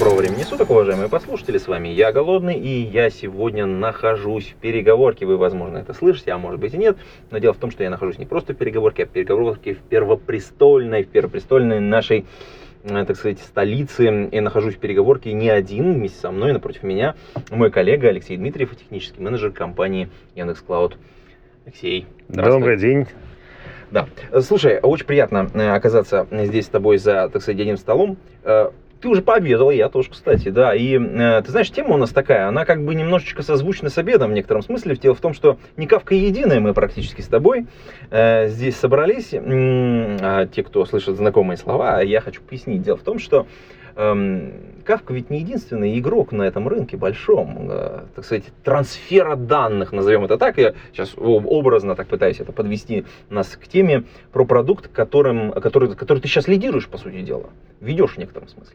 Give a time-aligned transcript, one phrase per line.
[0.00, 5.26] Доброго времени суток, уважаемые послушатели, с вами я, Голодный, и я сегодня нахожусь в переговорке,
[5.26, 6.96] вы, возможно, это слышите, а может быть и нет,
[7.30, 9.80] но дело в том, что я нахожусь не просто в переговорке, а в переговорке в
[9.80, 12.24] первопрестольной, в первопрестольной нашей,
[12.84, 17.14] э, так сказать, столице, и нахожусь в переговорке не один, вместе со мной, напротив меня,
[17.50, 20.96] мой коллега Алексей Дмитриев, технический менеджер компании Яндекс.Клауд.
[21.66, 22.06] Алексей.
[22.26, 23.06] Добрый день.
[23.90, 24.06] Да.
[24.40, 28.16] Слушай, очень приятно э, оказаться здесь с тобой за, так сказать, одним столом.
[29.00, 30.74] Э, Ты уже пообедал, я тоже, кстати, да.
[30.74, 34.30] И э, ты знаешь, тема у нас такая, она как бы немножечко созвучна с обедом
[34.30, 34.96] в некотором смысле.
[34.96, 37.66] Дело в том, что не кавка единая, мы практически с тобой
[38.10, 39.32] э, здесь собрались.
[39.32, 42.82] А те, кто слышит знакомые слова, я хочу пояснить.
[42.82, 43.46] Дело в том, что
[44.84, 50.24] Кавка ведь не единственный игрок на этом рынке большом, э, так сказать, трансфера данных, назовем
[50.24, 50.58] это так.
[50.58, 55.94] Я сейчас об- образно так пытаюсь это подвести нас к теме про продукт, которым, который,
[55.94, 57.50] который ты сейчас лидируешь, по сути дела.
[57.80, 58.74] Ведешь в некотором смысле.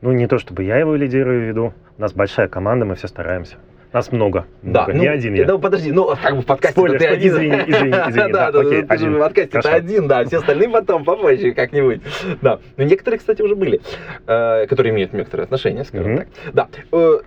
[0.00, 1.72] Ну, не то чтобы я его лидирую веду.
[1.96, 3.56] У нас большая команда, мы все стараемся.
[3.94, 4.46] Нас много.
[4.62, 4.92] Да, много.
[4.92, 5.44] ну, не один я.
[5.44, 7.28] Да, подожди, ну, как бы в подкасте Спойлер, ты один.
[7.32, 9.14] извини, извини, извини, Да, да, да, окей, ты же один.
[9.14, 12.00] в подкасте ты один, да, все остальные потом попозже как-нибудь.
[12.42, 13.80] Да, но некоторые, кстати, уже были,
[14.26, 16.28] э, которые имеют некоторые отношения, скажем так.
[16.52, 17.20] Да, э,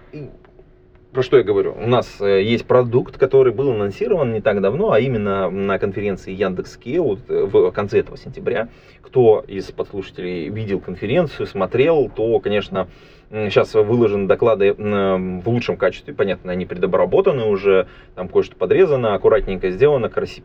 [1.14, 1.74] про что я говорю?
[1.82, 6.34] У нас э, есть продукт, который был анонсирован не так давно, а именно на конференции
[6.34, 8.68] Яндекс.Ке вот, в конце этого сентября.
[9.02, 12.90] Кто из подслушателей видел конференцию, смотрел, то, конечно,
[13.30, 19.70] сейчас выложены доклады м, в лучшем качестве, понятно, они предобработаны уже, там кое-что подрезано, аккуратненько
[19.70, 20.44] сделано, краси-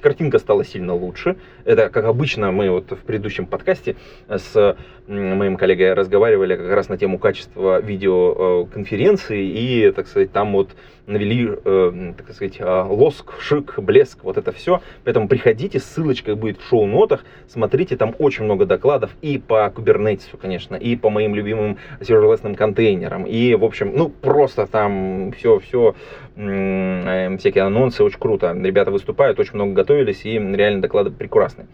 [0.00, 1.36] картинка стала сильно лучше.
[1.64, 3.96] Это, как обычно, мы вот в предыдущем подкасте
[4.28, 4.76] с
[5.08, 10.70] м, моим коллегой разговаривали как раз на тему качества видеоконференции, и, так сказать, там вот
[11.06, 14.80] навели, э, так сказать, э, лоск, шик, блеск, вот это все.
[15.04, 20.76] Поэтому приходите, ссылочка будет в шоу-нотах, смотрите, там очень много докладов и по кубернетису, конечно,
[20.76, 25.94] и по моим любимым serverless контейнерам, и, в общем, ну, просто там все, все,
[26.34, 28.52] всякие анонсы, очень круто.
[28.52, 31.66] Ребята выступают, очень много готовились, и реально доклады прекрасные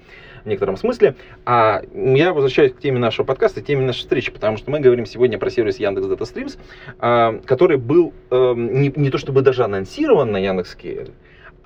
[0.44, 1.14] в некотором смысле.
[1.44, 5.38] А я возвращаюсь к теме нашего подкаста, теме нашей встречи, потому что мы говорим сегодня
[5.38, 6.58] про сервис Яндекс Data Streams,
[6.98, 11.10] а, который был эм, не, не то чтобы даже анонсирован на Яндекс.Кей,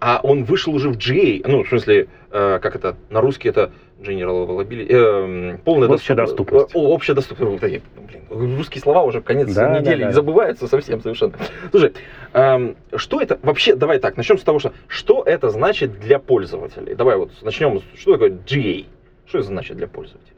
[0.00, 3.72] а он вышел уже в GA, ну, в смысле, э, как это, на русский это
[4.00, 6.75] General Availability, э, полная Общая доступ- доступность.
[6.77, 7.53] О, общая доступность.
[7.53, 10.12] Вот эти, блин, русские слова уже в конец Да, да, недели да.
[10.12, 11.34] забываются совсем совершенно.
[11.71, 11.93] Слушай,
[12.32, 16.94] эм, что это вообще, давай так, начнем с того, что, что это значит для пользователей?
[16.94, 18.87] Давай вот начнем, что такое GA?
[19.27, 20.32] Что это значит для пользователей?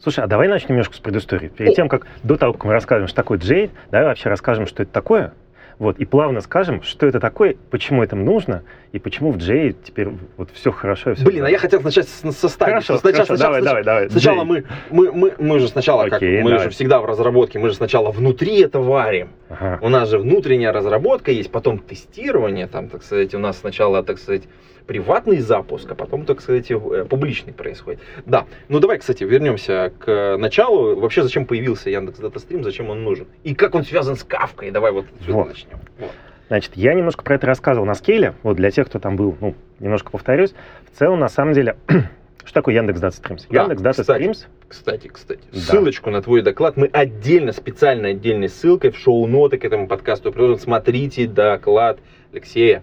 [0.00, 1.48] Слушай, а давай начнем немножко с предыстории.
[1.48, 4.82] Перед тем, как до того, как мы расскажем, что такое Джей, давай вообще расскажем, что
[4.82, 5.32] это такое.
[5.78, 8.62] Вот, и плавно скажем, что это такое, почему это нужно,
[8.92, 11.10] и почему в Джей теперь вот все хорошо.
[11.10, 11.60] и всё Блин, а я здорово.
[11.60, 12.70] хотел начать с- со стадии.
[12.72, 14.10] Хорошо, Сначала- хорошо, сначала- давай, давай, давай.
[14.10, 16.64] Сначала мы, мы, мы, мы же сначала, как Окей, мы давай.
[16.66, 19.30] же всегда в разработке, мы же сначала внутри это варим.
[19.48, 19.78] Ага.
[19.82, 24.18] У нас же внутренняя разработка есть, потом тестирование, там, так сказать, у нас сначала, так
[24.18, 24.44] сказать,
[24.86, 28.00] приватный запуск, а потом, так сказать, э, публичный происходит.
[28.26, 30.94] Да, ну давай, кстати, вернемся к началу.
[31.00, 33.26] Вообще, зачем появился Яндекс Дата Стрим, зачем он нужен?
[33.42, 34.70] И как он связан с Кавкой?
[34.70, 35.48] Давай вот отсюда Вот.
[35.48, 35.78] начнем.
[35.98, 36.10] Вот.
[36.48, 38.34] Значит, я немножко про это рассказывал на скейле.
[38.42, 40.54] Вот для тех, кто там был, ну, немножко повторюсь.
[40.92, 41.76] В целом, на самом деле,
[42.44, 43.46] что такое Яндекс Data Streams?
[43.48, 44.22] Да, Яндекс Data кстати.
[44.22, 45.58] Streams Кстати, кстати, Да.
[45.58, 50.58] ссылочку на твой доклад мы отдельно, специально отдельной ссылкой в шоу-ноты к этому подкасту приложим.
[50.58, 51.98] Смотрите доклад
[52.32, 52.82] Алексея.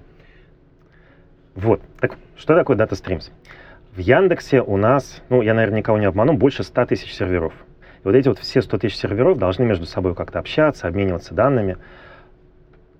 [1.55, 1.81] Вот.
[1.99, 3.31] Так что такое Data Streams?
[3.95, 7.53] В Яндексе у нас, ну, я, наверное, никого не обману, больше 100 тысяч серверов.
[8.03, 11.77] И вот эти вот все 100 тысяч серверов должны между собой как-то общаться, обмениваться данными.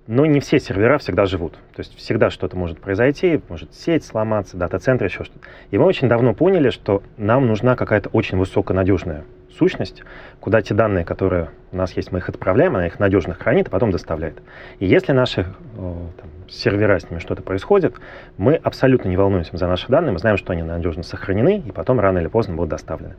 [0.08, 1.54] Но не все сервера всегда живут.
[1.74, 5.48] То есть всегда что-то может произойти, может сеть сломаться, дата-центр, еще что-то.
[5.70, 9.24] И мы очень давно поняли, что нам нужна какая-то очень высоконадежная
[9.58, 10.04] сущность,
[10.40, 13.72] куда те данные, которые у нас есть, мы их отправляем, она их надежно хранит, а
[13.72, 14.42] потом доставляет.
[14.80, 15.46] И если наши э,
[15.76, 17.96] там, сервера с ними что-то происходит,
[18.38, 22.00] мы абсолютно не волнуемся за наши данные, мы знаем, что они надежно сохранены, и потом
[22.00, 23.16] рано или поздно будут доставлены.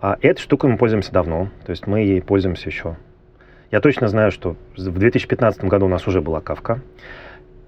[0.00, 2.96] А этой штукой мы пользуемся давно, то есть мы ей пользуемся еще.
[3.70, 6.80] Я точно знаю, что в 2015 году у нас уже была кавка.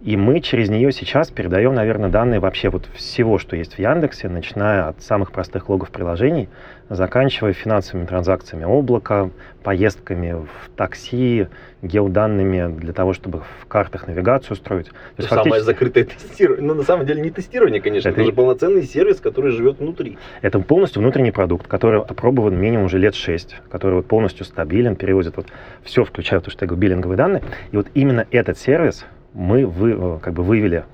[0.03, 4.29] И мы через нее сейчас передаем, наверное, данные вообще вот всего, что есть в Яндексе,
[4.29, 6.49] начиная от самых простых логов приложений,
[6.89, 9.31] заканчивая финансовыми транзакциями облака,
[9.63, 11.49] поездками в такси,
[11.83, 14.87] геоданными для того, чтобы в картах навигацию строить.
[14.87, 15.67] То есть самое фактически...
[15.67, 16.67] закрытое тестирование.
[16.67, 19.79] Но ну, на самом деле не тестирование, конечно, это, это же полноценный сервис, который живет
[19.79, 20.19] внутри.
[20.43, 25.37] Это полностью внутренний продукт, который опробован минимум уже лет 6, который вот полностью стабилен, переводит
[25.37, 25.47] вот
[25.83, 27.43] все, включая то, что я говорю, биллинговые данные.
[27.73, 29.05] И вот именно этот сервис
[29.35, 30.85] мы вы, э, как бы вывели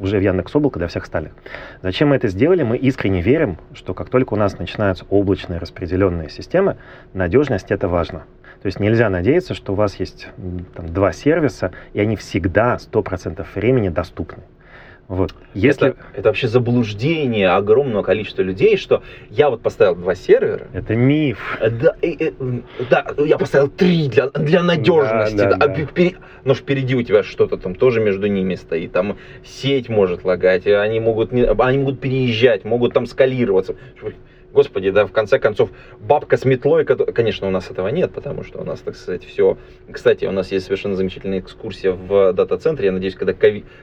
[0.00, 1.32] уже в Яндекс Облако для всех остальных.
[1.82, 2.62] Зачем мы это сделали?
[2.62, 6.76] Мы искренне верим, что как только у нас начинаются облачные распределенные системы,
[7.14, 8.24] надежность это важно.
[8.62, 10.28] То есть нельзя надеяться, что у вас есть
[10.74, 14.42] там, два сервиса, и они всегда 100% времени доступны.
[15.10, 15.34] Вот.
[15.54, 15.88] Если...
[15.88, 20.68] Это, это вообще заблуждение огромного количества людей, что я вот поставил два сервера.
[20.72, 21.58] Это миф.
[21.60, 22.32] Да, и, и,
[22.88, 25.34] да я поставил три для, для надежности.
[25.34, 25.72] Да, да, да.
[25.72, 26.12] А, впер...
[26.44, 28.92] Но впереди у тебя что-то там тоже между ними стоит.
[28.92, 33.74] Там сеть может лагать, они могут, не, они могут переезжать, могут там скалироваться.
[34.52, 35.70] Господи, да, в конце концов,
[36.00, 39.56] бабка с метлой, конечно, у нас этого нет, потому что у нас, так сказать, все...
[39.90, 42.86] Кстати, у нас есть совершенно замечательная экскурсия в дата-центре.
[42.86, 43.34] Я надеюсь, когда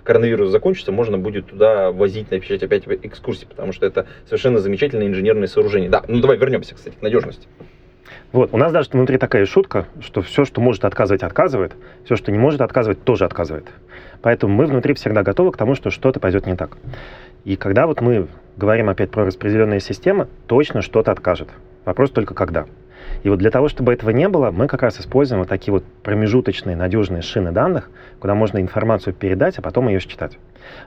[0.03, 5.47] коронавирус закончится, можно будет туда возить, написать опять экскурсии, потому что это совершенно замечательное инженерное
[5.47, 5.89] сооружение.
[5.89, 7.47] Да, ну давай вернемся, кстати, к надежности.
[8.33, 11.73] Вот, у нас даже внутри такая шутка, что все, что может отказывать, отказывает,
[12.03, 13.67] все, что не может отказывать, тоже отказывает.
[14.21, 16.77] Поэтому мы внутри всегда готовы к тому, что что-то пойдет не так.
[17.45, 21.50] И когда вот мы говорим опять про распределенные системы, точно что-то откажет.
[21.86, 22.66] Вопрос только когда.
[23.24, 25.84] И вот для того, чтобы этого не было, мы как раз используем вот такие вот
[26.04, 27.89] промежуточные надежные шины данных,
[28.19, 30.38] куда можно информацию передать, а потом ее считать.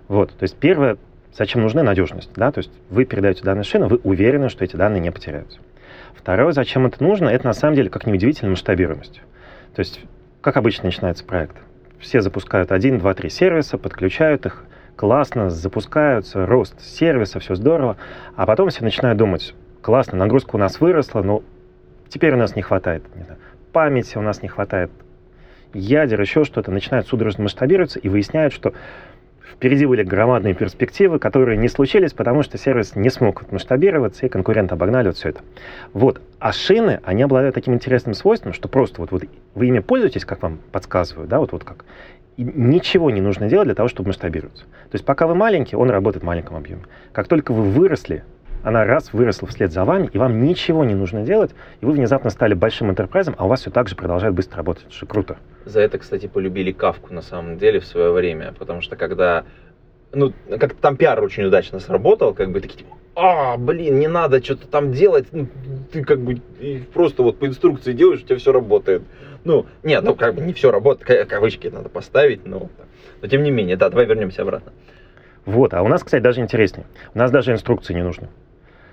[0.09, 0.99] Вот, то есть первое,
[1.33, 5.01] зачем нужна надежность, да, то есть вы передаете данные шины, вы уверены, что эти данные
[5.01, 5.59] не потеряются.
[6.15, 9.23] Второе, зачем это нужно, это на самом деле, как неудивительно, масштабируемость.
[9.75, 10.01] То есть,
[10.43, 11.57] как обычно начинается проект.
[11.99, 14.65] Все запускают один, два, три сервиса, подключают их,
[15.01, 17.97] классно, запускаются, рост сервиса, все здорово,
[18.37, 21.43] а потом все начинают думать, классно, нагрузка у нас выросла, но
[22.11, 23.41] теперь у нас не хватает не знаю,
[23.73, 24.91] памяти, у нас не хватает
[25.73, 28.75] ядер, еще что-то, начинают судорожно масштабироваться и выясняют, что
[29.51, 34.75] впереди были громадные перспективы, которые не случились, потому что сервис не смог масштабироваться, и конкуренты
[34.75, 35.41] обогнали вот все это.
[35.95, 36.21] Вот.
[36.41, 39.23] А шины, они обладают таким интересным свойством, что просто вот, вот
[39.55, 41.87] вы ими пользуетесь, как вам подсказывают, да, вот, вот как,
[42.43, 44.65] ничего не нужно делать для того, чтобы масштабироваться.
[44.65, 46.83] То есть пока вы маленький, он работает в маленьком объеме.
[47.13, 48.25] Как только вы выросли,
[48.63, 52.31] она раз выросла вслед за вами, и вам ничего не нужно делать, и вы внезапно
[52.31, 54.87] стали большим интерпрайзом, а у вас все так же продолжает быстро работать.
[54.95, 55.39] Это круто.
[55.65, 59.45] За это, кстати, полюбили Кавку на самом деле в свое время, потому что когда
[60.13, 64.43] ну, как там пиар очень удачно сработал, как бы такие, типа, а, блин, не надо
[64.43, 65.47] что-то там делать, ну,
[65.93, 66.41] ты как бы
[66.93, 69.03] просто вот по инструкции делаешь, у тебя все работает.
[69.45, 72.69] Ну, нет, ну как бы не все работает, кавычки надо поставить, но,
[73.23, 74.73] но тем не менее, да, давай вернемся обратно.
[75.47, 76.87] Вот, а у нас, кстати, даже интереснее.
[77.15, 78.29] У нас даже инструкции не нужны.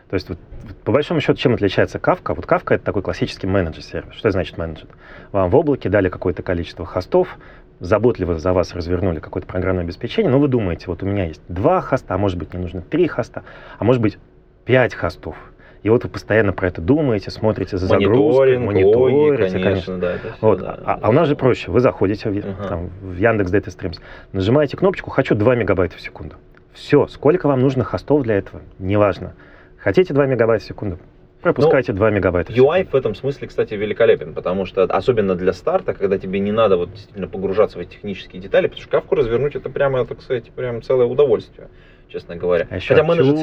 [0.10, 0.40] То есть, вот,
[0.86, 2.34] по большому счету, чем отличается Kafka?
[2.34, 4.16] Вот Kafka— это такой классический менеджер-сервис.
[4.16, 4.88] Что значит менеджер?
[5.34, 7.38] Вам в облаке дали какое-то количество хостов,
[7.82, 11.82] заботливо за вас развернули какое-то программное обеспечение, но вы думаете, вот у меня есть два
[11.82, 13.44] хоста, а может быть, мне нужно три хоста,
[13.78, 14.18] а может быть,
[14.66, 15.36] пять хостов.
[15.84, 19.98] И вот вы постоянно про это думаете, смотрите за загрузкой, мониторите, конечно.
[19.98, 20.60] Да, все, вот.
[20.60, 21.72] да, а, а у нас же проще.
[21.72, 22.68] Вы заходите в, uh-huh.
[22.68, 24.00] там, в Яндекс Data Streams,
[24.34, 26.36] нажимаете кнопочку «Хочу 2 мегабайта в секунду».
[26.74, 29.34] Все, сколько вам нужно хостов для этого, неважно.
[29.78, 31.00] Хотите 2 мегабайта в секунду,
[31.42, 32.52] Пропускайте ну, 2 мегабайта.
[32.52, 36.78] UI в этом смысле, кстати, великолепен, потому что, особенно для старта, когда тебе не надо
[36.78, 40.50] вот действительно погружаться в эти технические детали, потому что кавку развернуть это прямо, так сказать,
[40.52, 41.70] прям целое удовольствие
[42.10, 42.68] честно говоря.
[42.70, 43.36] А еще Хотя менеджер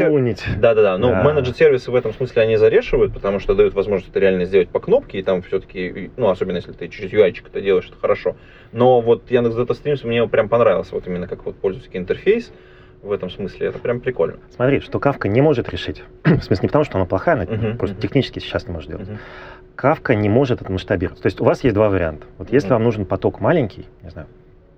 [0.58, 0.98] Да, да, да.
[0.98, 1.22] Но да.
[1.22, 4.80] менеджер сервисы в этом смысле они зарешивают, потому что дают возможность это реально сделать по
[4.80, 8.36] кнопке, и там все-таки, ну, особенно если ты через UI это делаешь, это хорошо.
[8.72, 12.52] Но вот Яндекс Data Streams мне прям понравился, вот именно как вот пользовательский интерфейс
[13.02, 13.68] в этом смысле.
[13.68, 14.38] Это прям прикольно.
[14.54, 16.02] Смотри, что Кавка не может решить.
[16.24, 18.00] в смысле, не потому, что она плохая, она uh-huh, просто uh-huh.
[18.00, 19.08] технически сейчас не может делать.
[19.08, 19.18] Uh-huh.
[19.76, 21.20] Кавка не может это масштабировать.
[21.20, 22.26] То есть у вас есть два варианта.
[22.38, 22.74] Вот если uh-huh.
[22.74, 24.26] вам нужен поток маленький, не знаю,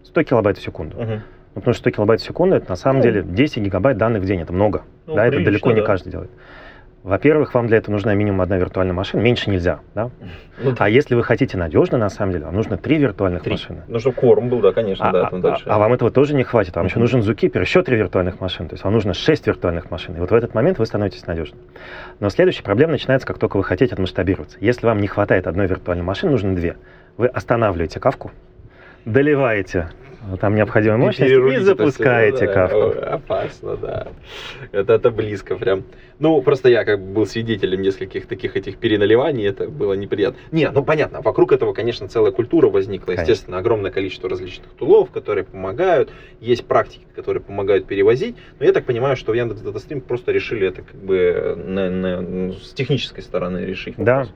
[0.05, 1.21] 100 килобайт в секунду, uh-huh.
[1.57, 3.05] Ну, потому что 100 килобайт в секунду, это на самом uh-huh.
[3.05, 4.83] деле 10 гигабайт данных в день, это много.
[5.07, 5.77] Ну, да, это далеко да.
[5.77, 6.31] не каждый делает.
[7.03, 10.11] Во-первых, вам для этого нужна минимум одна виртуальная машина, меньше нельзя, да?
[10.63, 13.53] Ну, а если вы хотите надежно, на самом деле, вам нужно три виртуальных три.
[13.53, 13.85] машины.
[13.89, 15.65] Ну, чтобы кворум был, да, конечно, а, да, там а, дальше.
[15.67, 16.89] А, а вам этого тоже не хватит, вам uh-huh.
[16.91, 20.15] еще нужен Zookeeper, еще три виртуальных машины, то есть вам нужно шесть виртуальных машин.
[20.15, 21.59] И вот в этот момент вы становитесь надежным.
[22.21, 24.59] Но следующая проблема начинается, как только вы хотите отмасштабироваться.
[24.61, 26.77] Если вам не хватает одной виртуальной машины, нужно две.
[27.17, 28.31] Вы останавливаете кавку,
[29.07, 29.89] доливаете
[30.41, 32.99] там необходимая мощность, и запускаете да, кавку.
[33.01, 34.09] Опасно, да.
[34.73, 35.85] Это, это близко прям.
[36.19, 40.39] Ну, просто я как бы был свидетелем нескольких таких этих переналиваний, это было неприятно.
[40.51, 43.07] Не, ну понятно, вокруг этого, конечно, целая культура возникла.
[43.07, 43.23] Конечно.
[43.23, 46.11] Естественно, огромное количество различных тулов, которые помогают.
[46.41, 48.37] Есть практики, которые помогают перевозить.
[48.59, 52.21] Но я так понимаю, что в Яндекс Датастрим просто решили это как бы на- на-
[52.21, 53.95] ну, с технической стороны решить.
[53.99, 54.19] Да.
[54.21, 54.35] вопрос.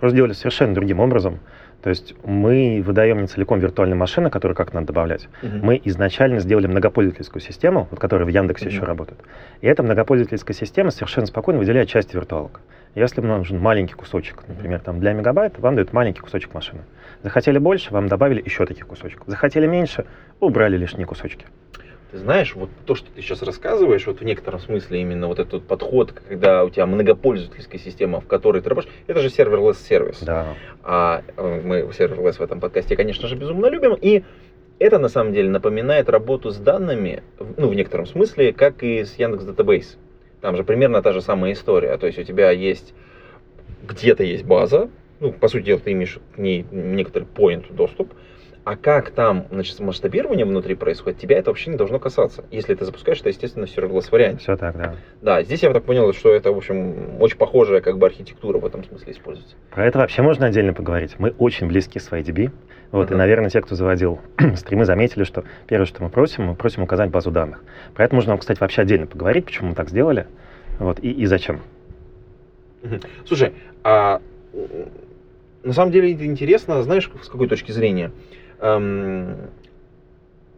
[0.00, 1.40] Просто сделали совершенно другим образом.
[1.82, 5.28] То есть мы выдаем не целиком виртуальные машины, которые как надо добавлять.
[5.42, 5.60] Мгм.
[5.62, 8.74] Мы изначально сделали многопользовательскую систему, вот, которая в Яндексе Мгм.
[8.74, 9.20] еще работает.
[9.60, 12.60] И эта многопользовательская система совершенно спокойно выделяет части виртуалок.
[12.96, 16.80] Если вам нужен маленький кусочек, например, там для мегабайта, вам дают маленький кусочек машины.
[17.22, 19.24] Захотели больше, вам добавили еще таких кусочков.
[19.28, 20.06] Захотели меньше,
[20.40, 21.46] убрали лишние кусочки.
[22.10, 25.66] Ты знаешь, вот то, что ты сейчас рассказываешь, вот в некотором смысле именно вот этот
[25.66, 30.20] подход, когда у тебя многопользовательская система, в которой ты работаешь, это же серверлесс сервис.
[30.22, 30.54] Да.
[30.84, 33.94] А э, мы серверлесс в этом подкасте, конечно же, безумно любим.
[34.00, 34.22] И
[34.78, 37.22] это на самом деле напоминает работу с данными,
[37.56, 39.96] ну, в некотором смысле, как и с Яндекс Database.
[40.40, 41.96] Там же примерно та же самая история.
[41.96, 42.94] То есть у тебя есть
[43.88, 48.12] где-то есть база, ну, по сути дела, ты имеешь к ней некоторый point доступ,
[48.66, 52.44] а как там, значит, масштабирование внутри происходит, тебя это вообще не должно касаться.
[52.50, 54.38] Если ты запускаешь это, естественно, в варианте.
[54.38, 54.96] Все так, да.
[55.22, 58.66] Да, здесь я так понял, что это, в общем, очень похожая как бы архитектура в
[58.66, 59.54] этом смысле используется.
[59.70, 61.14] Про это вообще можно отдельно поговорить.
[61.18, 62.50] Мы очень близки с IDB.
[62.90, 63.18] Вот, и, Ага.
[63.18, 64.18] наверное, те, кто заводил
[64.56, 67.62] стримы, заметили, что первое, что мы просим, мы просим указать базу данных.
[67.94, 70.26] Про это можно, кстати, вообще отдельно поговорить, почему мы так сделали,
[70.80, 71.60] вот, и, и зачем.
[73.26, 73.52] Слушай,
[73.84, 74.20] а
[75.62, 78.10] на самом деле это интересно, знаешь, с какой точки зрения?
[78.60, 79.50] Эм,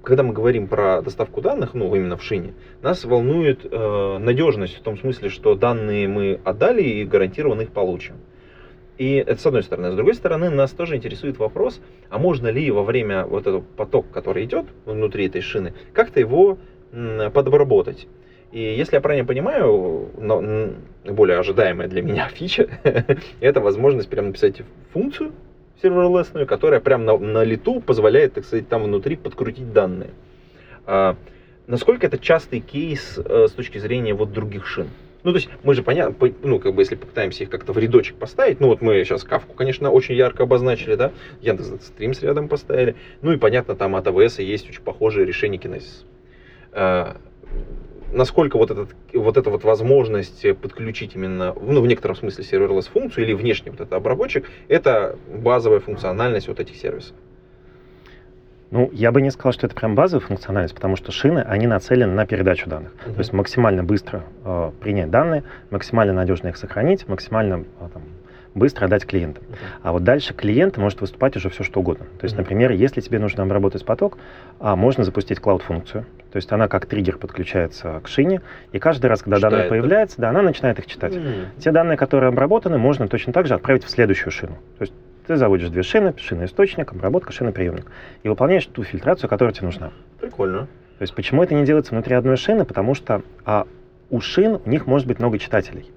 [0.02, 4.80] когда мы говорим про доставку данных, ну, именно в шине, нас волнует э, надежность в
[4.80, 8.14] том смысле, что данные мы отдали и гарантированно их получим.
[8.96, 9.92] И это с одной стороны.
[9.92, 14.08] С другой стороны, нас тоже интересует вопрос, а можно ли во время вот этого потока,
[14.12, 16.58] который идет внутри этой шины, как-то его
[16.92, 18.08] м, подобработать.
[18.50, 20.72] И если я правильно понимаю, но,
[21.04, 22.68] более ожидаемая для меня фича,
[23.40, 24.62] это возможность прям написать
[24.92, 25.32] функцию
[25.82, 30.10] серверлесную, которая прям на, на лету позволяет, так сказать, там внутри подкрутить данные.
[30.86, 31.16] А,
[31.66, 34.88] насколько это частый кейс э, с точки зрения вот других шин?
[35.24, 37.78] Ну, то есть мы же понятно, по- ну, как бы, если попытаемся их как-то в
[37.78, 42.48] рядочек поставить, ну, вот мы сейчас кавку, конечно, очень ярко обозначили, да, Яндекс Стримс рядом
[42.48, 46.04] поставили, ну, и понятно, там от AWS есть очень похожие решения Kinesis.
[46.72, 47.16] А,
[48.12, 53.24] насколько вот, этот, вот эта вот возможность подключить именно, ну, в некотором смысле серверлесс функцию
[53.24, 57.14] или внешний вот этот обработчик, это базовая функциональность вот этих сервисов.
[58.70, 62.12] Ну, я бы не сказал, что это прям базовая функциональность, потому что шины, они нацелены
[62.12, 62.92] на передачу данных.
[63.06, 63.14] Мгм.
[63.14, 68.02] То есть максимально быстро э, принять данные, максимально надежно их сохранить, максимально э, там,
[68.54, 69.44] быстро отдать клиентам.
[69.82, 72.04] А вот дальше клиент может выступать уже все что угодно.
[72.18, 72.42] То есть, Мгм.
[72.42, 74.18] например, если тебе нужно обработать поток,
[74.58, 76.04] а, можно запустить клауд-функцию.
[76.32, 78.42] То есть она как триггер подключается к шине,
[78.72, 79.70] и каждый раз, когда Читает, данные да?
[79.70, 81.14] появляются, да, она начинает их читать.
[81.14, 81.46] М.
[81.58, 84.54] Те данные, которые обработаны, можно точно так же отправить в следующую шину.
[84.78, 84.92] То есть
[85.26, 87.86] ты заводишь две шины, шина-источник, обработка, шина-приемник,
[88.22, 89.90] и выполняешь ту фильтрацию, которая тебе нужна.
[90.20, 90.68] Прикольно.
[90.98, 92.64] То есть почему это не делается внутри одной шины?
[92.64, 93.66] Потому что а,
[94.10, 95.90] у шин у них может быть много читателей.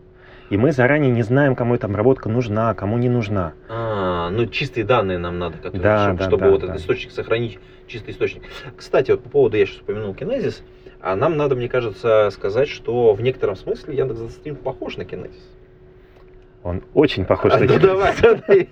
[0.49, 3.53] И мы заранее не знаем, кому эта обработка нужна, кому не нужна.
[3.69, 6.67] А, ну чистые данные нам надо, которые, Да, чтобы, да, чтобы да, вот да.
[6.67, 7.57] этот источник сохранить,
[7.91, 8.43] чистый источник.
[8.75, 10.61] Кстати, вот по поводу, я сейчас упомянул Kinesis,
[11.01, 15.41] а нам надо, мне кажется, сказать, что в некотором смысле Яндекс.Стрим похож на Kinesis.
[16.63, 18.67] Он очень похож А, на ну, давай, давай.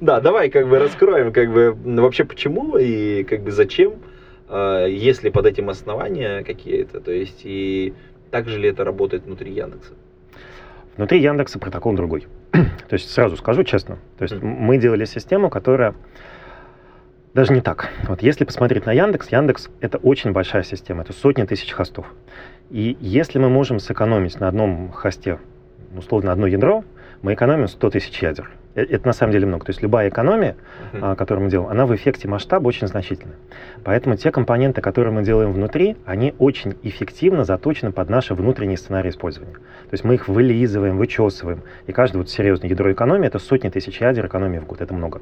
[0.00, 3.94] Да, давай как бы раскроем, как бы ну, вообще почему и как бы зачем,
[4.48, 7.94] а, если под этим основания какие-то, то есть и
[8.32, 9.92] так же ли это работает внутри Яндекса?
[10.96, 12.26] Внутри Яндекса протокол другой.
[12.52, 13.98] То есть сразу скажу честно.
[14.18, 15.94] То есть мы делали систему, которая
[17.34, 17.90] даже не так.
[18.06, 22.06] Вот если посмотреть на Яндекс, Яндекс это очень большая система, это сотни тысяч хостов.
[22.70, 25.38] И если мы можем сэкономить на одном хосте,
[25.92, 26.84] ну, условно, одно ядро,
[27.22, 28.50] мы экономим 100 тысяч ядер.
[28.74, 29.64] Э- Это на самом деле много.
[29.64, 30.56] То есть любая экономия,
[30.92, 33.36] а, которую мы делаем, она в эффекте масштаба очень значительная.
[33.82, 39.10] Поэтому те компоненты, которые мы делаем внутри, они очень эффективно заточены под наши внутренние сценарии
[39.10, 39.54] использования.
[39.54, 41.62] То есть мы их вылизываем, вычесываем.
[41.86, 44.80] И каждое вот серьезное ядро экономии— это сотни тысяч ядер экономии в год.
[44.80, 45.20] Это много.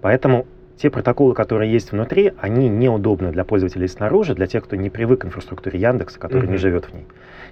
[0.00, 0.46] Поэтому
[0.78, 5.22] те протоколы, которые есть внутри, они неудобны для пользователей снаружи, для тех, кто не привык
[5.22, 6.58] к инфраструктуре Яндекса, который не Мгм.
[6.58, 7.06] живет в ней.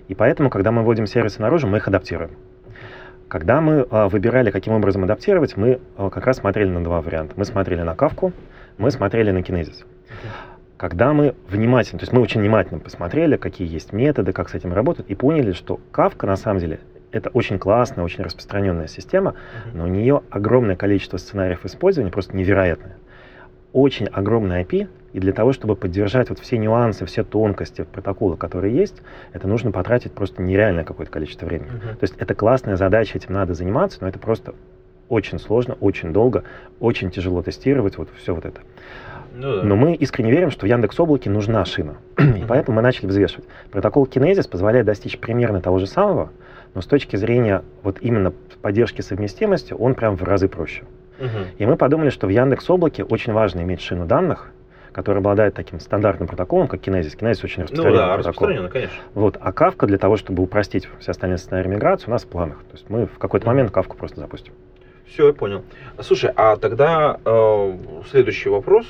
[0.08, 2.30] И поэтому, когда мы вводим сервисы наружу, мы их адаптируем.
[3.28, 7.34] Когда мы а, выбирали, каким образом адаптировать, мы а, как раз смотрели на два варианта.
[7.36, 8.32] Мы смотрели на Кавку,
[8.78, 9.84] мы смотрели на Kinesis.
[10.76, 14.72] Когда мы внимательно, то есть мы очень внимательно посмотрели, какие есть методы, как с этим
[14.72, 16.78] работать, и поняли, что Кавка на самом деле
[17.10, 19.34] это очень классная, очень распространенная система,
[19.72, 22.96] но у нее огромное количество сценариев использования, просто невероятное.
[23.76, 28.74] Очень огромный IP И для того, чтобы поддержать вот все нюансы, все тонкости протокола, которые
[28.74, 29.02] есть,
[29.34, 31.68] это нужно потратить просто нереальное какое-то количество времени.
[31.68, 31.96] Мгм.
[31.96, 34.54] То есть это классная задача, этим надо заниматься, но это просто
[35.10, 36.44] очень сложно, очень долго,
[36.80, 38.62] очень тяжело тестировать вот все вот это.
[39.34, 39.62] Ну да.
[39.62, 41.96] Но мы искренне верим, что в Яндекс Облаке нужна шина.
[42.18, 43.44] И поэтому мы начали взвешивать.
[43.70, 46.30] Протокол Kinesis позволяет достичь примерно того же самого,
[46.72, 50.84] но с точки зрения вот именно поддержки совместимости он прям в разы проще.
[51.58, 54.50] И мы подумали, что в Яндекс Облаке очень важно иметь шину данных,
[54.92, 57.18] которая обладает таким стандартным протоколом, как Kinesis.
[57.18, 58.16] Kinesis очень Ну распространенный да, протокол.
[58.16, 58.96] распространенно, конечно.
[59.14, 59.36] Вот.
[59.40, 62.58] А Kafka для того, чтобы упростить все остальные сценарии миграции, у нас в планах.
[62.70, 64.54] То есть мы в какой-то момент Kafka просто запустим.
[65.06, 65.62] Все, я понял.
[66.00, 67.78] Слушай, а тогда э,
[68.10, 68.86] следующий вопрос,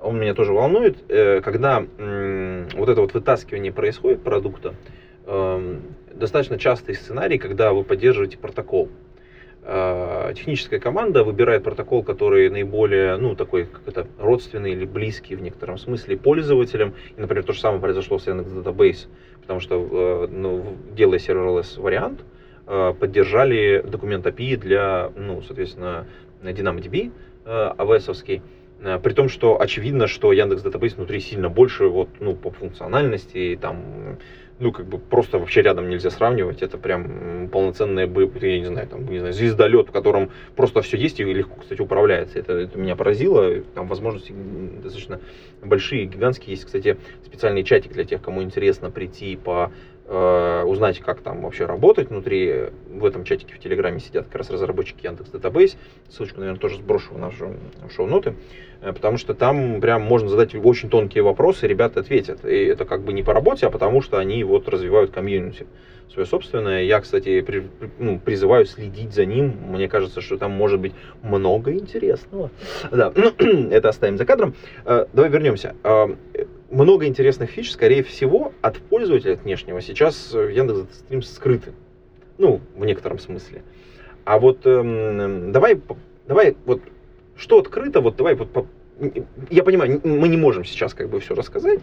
[0.00, 4.74] он меня тоже волнует, Э, когда м, вот это вот вытаскивание происходит продукта,
[5.26, 8.88] эм, достаточно частый сценарий, когда вы поддерживаете протокол.
[9.66, 15.42] Э, Техническая команда выбирает протокол, который наиболее, ну, такой, как это, родственный или близкий в
[15.42, 16.94] некотором смысле пользователям.
[17.16, 19.06] И, например, то же самое произошло с Yandex Database,
[19.40, 22.20] потому что, э, ну, делая serverless вариант,
[22.66, 26.06] э, поддержали документ API для, ну, соответственно,
[26.42, 27.10] DynamoDB
[27.46, 28.42] AWS-овский.
[28.82, 33.58] Э, При том, что очевидно, что Яндекс Database внутри сильно больше вот, ну, по функциональности,
[33.60, 34.18] там,
[34.58, 36.62] ну, как бы просто вообще рядом нельзя сравнивать.
[36.62, 37.48] Это прям
[38.06, 41.60] бы, я не знаю, там, не знаю, звездолет, в котором просто все есть и легко,
[41.60, 42.38] кстати, управляется.
[42.38, 43.60] Это, это меня поразило.
[43.74, 44.32] Там возможности
[44.82, 45.20] достаточно
[45.62, 46.52] большие, гигантские.
[46.52, 49.72] Есть, кстати, специальный чатик для тех, кому интересно прийти по
[50.06, 52.64] узнать, как там вообще работать внутри.
[52.90, 55.76] В этом чатике в Телеграме сидят как раз разработчики Яндекс Database.
[56.10, 57.54] Ссылочку, наверное, тоже сброшу в нашу
[57.88, 58.34] в шоу-ноты.
[58.82, 62.44] Э, Потому что там прям можно задать очень тонкие вопросы, ребята ответят.
[62.44, 65.66] И это как бы не по работе, а потому что они вот развивают комьюнити
[66.12, 66.82] свое собственное.
[66.82, 67.66] Я, кстати, при-
[67.98, 69.54] ну, призываю следить за ним.
[69.68, 70.92] Мне кажется, что там может быть
[71.22, 72.50] много интересного.
[72.92, 73.10] Да,
[73.70, 74.54] это оставим за кадром.
[74.84, 75.74] Э, Давай вернемся.
[76.74, 81.72] Э, Много интересных фич, скорее всего, от пользователя от внешнего сейчас в Яндекс.Стрим скрыты.
[82.38, 83.62] Ну, в некотором смысле.
[84.24, 85.80] А вот эм, давай,
[86.26, 86.80] давай вот
[87.36, 88.66] что открыто, вот давай вот по-
[89.50, 91.80] я понимаю, мы не можем сейчас как бы все рассказать.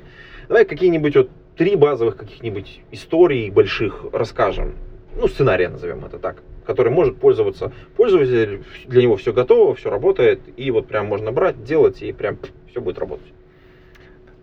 [0.47, 4.75] Давай какие-нибудь вот три базовых каких-нибудь историй больших расскажем.
[5.15, 10.39] Ну, сценария назовем это так, который может пользоваться пользователь, для него все готово, все работает,
[10.57, 12.37] и вот прям можно брать, делать, и прям
[12.69, 13.27] все будет работать.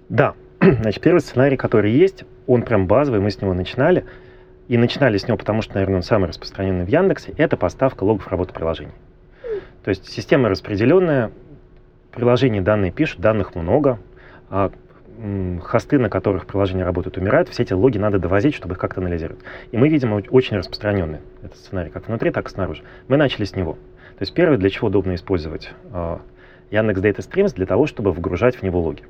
[0.08, 4.04] Да, значит, первый сценарий, который есть, он прям базовый, мы с него начинали.
[4.68, 8.28] И начинали с него, потому что, наверное, он самый распространенный в Яндексе, это поставка логов
[8.28, 8.92] работы приложений.
[9.82, 11.30] То есть система распределенная,
[12.12, 13.98] приложения данные пишут, данных много,
[14.50, 14.70] а
[15.62, 19.40] хосты, на которых приложения работают, умирают, все эти логи надо довозить, чтобы их как-то анализировать.
[19.72, 22.82] И мы видим очень распространенный этот сценарий, как внутри, так и снаружи.
[23.08, 23.72] Мы начали с него.
[23.72, 26.20] То есть первый, для чего удобно использовать а,
[26.70, 29.02] Яндекс Data Streams, для того, чтобы вгружать в него логи.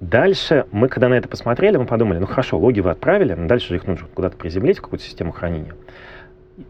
[0.00, 3.68] Дальше мы, когда на это посмотрели, мы подумали, ну хорошо, логи вы отправили, но дальше
[3.68, 5.74] же их нужно куда-то приземлить, в какую-то систему хранения.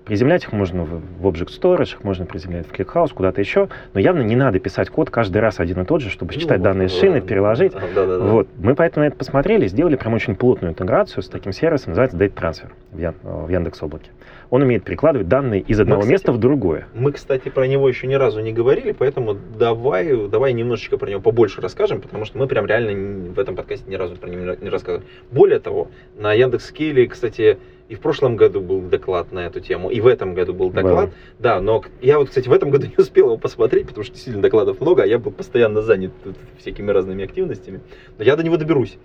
[0.05, 4.21] Приземлять их можно в, Object Storage, их можно приземлять в ClickHouse, куда-то еще, но явно
[4.21, 6.99] не надо писать код каждый раз один и тот же, чтобы считать Ну, данные с
[6.99, 7.73] шины, переложить.
[7.73, 8.19] Да, да, да.
[8.19, 8.49] Вот.
[8.59, 12.35] Мы поэтому на это посмотрели, сделали прям очень плотную интеграцию с таким сервисом, называется Data
[12.35, 14.11] Transfer в, Ян- в Яндекс Облаке.
[14.51, 16.87] Он умеет перекладывать данные из одного кстати, места в другое.
[16.95, 21.21] Мы, кстати, про него еще ни разу не говорили, поэтому давай, давай немножечко про него
[21.21, 24.69] побольше расскажем, потому что мы прям реально в этом подкасте ни разу про него не
[24.69, 25.07] рассказывали.
[25.31, 27.59] Более того, на Яндекс.Скейле, кстати,
[27.89, 31.07] и в прошлом году был доклад на эту тему, и в этом году был доклад.
[31.07, 31.15] Был.
[31.39, 34.43] Да, но я вот, кстати, в этом году не успел его посмотреть, потому что действительно
[34.43, 36.13] докладов много, а я был постоянно занят
[36.59, 37.81] всякими разными активностями.
[38.19, 38.99] Но я до него доберусь.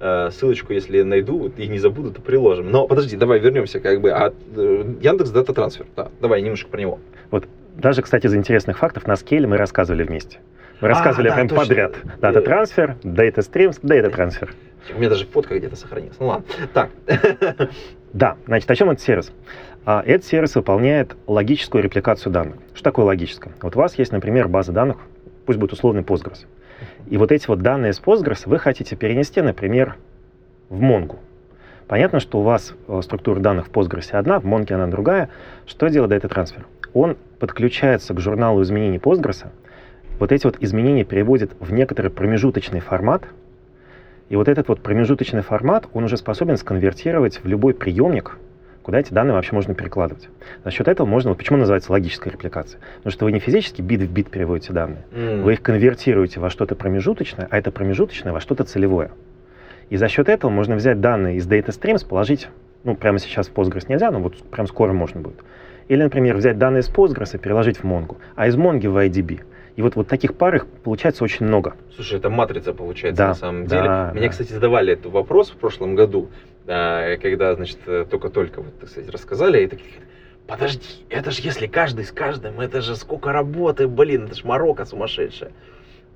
[0.00, 2.70] Э, Ссылочку, если найду и не забуду, то приложим.
[2.70, 4.10] Но подожди, давай вернемся как бы.
[4.10, 6.98] А э, Яндекс Дата Трансфер, да, давай немножко про него.
[7.30, 10.38] Вот даже, кстати, из интересных фактов на скейле мы рассказывали вместе.
[10.80, 11.64] Мы рассказывали да, прям точно.
[11.64, 11.94] подряд.
[12.20, 14.50] Data Transfer, Data Streams, Data Transfer.
[14.94, 16.16] У меня даже фотка где-то сохранилась.
[16.20, 16.44] Ну ладно.
[16.72, 16.90] Так.
[18.12, 19.32] Да, значит, о чем этот сервис?
[19.84, 22.56] А, Этот сервис выполняет логическую репликацию данных.
[22.74, 23.52] Что такое логическое?
[23.62, 24.98] Вот у вас есть, например, база данных,
[25.44, 26.46] пусть будет условный Postgres.
[27.08, 29.96] И вот эти вот данные с Postgres вы хотите перенести, например,
[30.68, 31.16] в Mongo.
[31.86, 35.28] Понятно, что у вас э, структура данных в Postgres одна, в Mongo она другая.
[35.66, 36.64] Что делает Data Transfer?
[36.94, 39.46] Он подключается к журналу изменений Postgres,
[40.18, 43.24] вот эти вот изменения переводит в некоторый промежуточный формат,
[44.28, 48.38] и вот этот вот промежуточный формат, он уже способен сконвертировать в любой приемник,
[48.82, 50.28] куда эти данные вообще можно перекладывать.
[50.64, 52.80] За счет этого можно, вот почему называется логическая репликация?
[52.98, 55.42] Потому что вы не физически бит в бит переводите данные, М.
[55.42, 59.10] вы их конвертируете во что-то промежуточное, а это промежуточное во что-то целевое.
[59.90, 62.48] И за счет этого можно взять данные из Data Streams, положить,
[62.82, 65.36] ну, прямо сейчас в Postgres нельзя, но вот прям скоро можно будет.
[65.86, 69.42] Или, например, взять данные из Postgres и переложить в Mongo, а из Mongo в IDB.
[69.76, 71.76] И вот, вот таких пар их получается очень много.
[71.94, 73.88] Слушай, это матрица получается Да, на самом да, деле.
[73.88, 74.12] да.
[74.14, 76.30] Меня, кстати, задавали этот вопрос в прошлом году,
[76.66, 79.90] а, когда, значит, э, только-только, вот, так сказать, рассказали, и такие,
[80.46, 84.86] подожди, это же если каждый с каждым, это же сколько работы, блин, это же морока
[84.86, 85.52] сумасшедшая.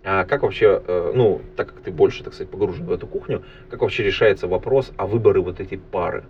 [0.03, 3.43] А как вообще, э, ну, так как ты больше, так сказать, погружен в эту кухню,
[3.69, 6.25] как вообще решается вопрос о выборе вот этой пары?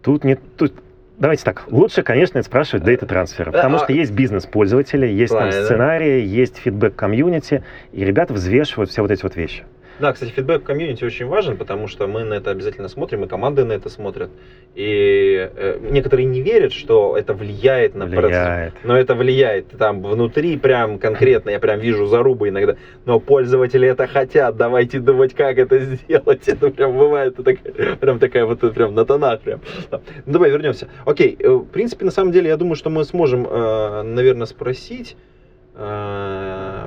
[0.00, 0.36] Тут не...
[0.36, 0.72] Тут...
[1.20, 5.34] Давайте так, лучше, конечно, это спрашивать дейта трансфера, потому а- что есть бизнес пользователи, есть
[5.34, 9.64] там сценарии, есть фидбэк комьюнити, и ребята взвешивают все вот эти вот вещи.
[10.00, 13.64] Да, кстати, фидбэк комьюнити очень важен, потому что мы на это обязательно смотрим, и команды
[13.64, 14.30] на это смотрят.
[14.74, 18.24] И э, некоторые не верят, что это влияет на процесс.
[18.24, 18.74] Влияет.
[18.82, 22.76] Но это влияет там внутри прям конкретно, я прям вижу зарубы иногда.
[23.04, 26.48] Но пользователи это хотят, давайте думать, как это сделать.
[26.48, 29.60] Это прям бывает это такая, прям такая вот прям на тонах прям.
[29.90, 30.88] Ну, давай вернемся.
[31.04, 35.16] Окей, э, в принципе, на самом деле, я думаю, что мы сможем, э, наверное, спросить,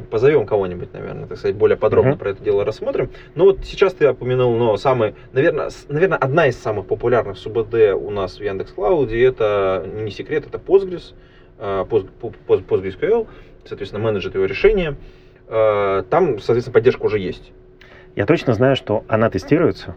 [0.10, 2.20] позовем кого-нибудь, наверное, так сказать, более подробно Мгм.
[2.20, 3.10] про это дело рассмотрим.
[3.36, 7.94] Но вот сейчас ты упомянул, но самый, наверное, с- наверное, одна из самых популярных СУБД
[7.96, 11.14] у нас в Яндекс.Клауде, это не секрет, это Postgres,
[11.60, 12.10] э, Post-
[12.48, 13.28] Post- PostgreSQL,
[13.66, 14.96] соответственно, менеджер его решения.
[15.48, 17.52] Э, Там, соответственно, поддержка уже есть.
[18.16, 19.96] Я точно знаю, что она тестируется.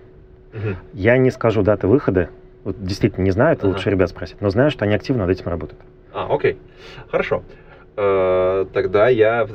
[0.52, 0.76] Мгм.
[0.94, 2.30] Я не скажу даты выхода.
[2.64, 3.74] Вот действительно не знаю, это Ага.
[3.76, 4.40] лучше ребят спросить.
[4.40, 5.80] Но знаю, что они активно над этим работают.
[6.12, 6.58] А, окей.
[7.10, 7.42] Хорошо.
[7.96, 9.46] Э, Тогда я,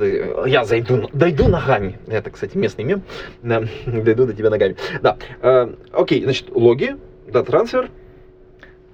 [0.46, 1.98] я зайду, дойду ногами.
[2.08, 3.02] Это, кстати, местный мем.
[3.42, 4.76] Да, дойду до тебя ногами.
[5.00, 5.16] Да.
[5.40, 6.96] Э, Окей, значит, логи,
[7.28, 7.88] да, трансфер,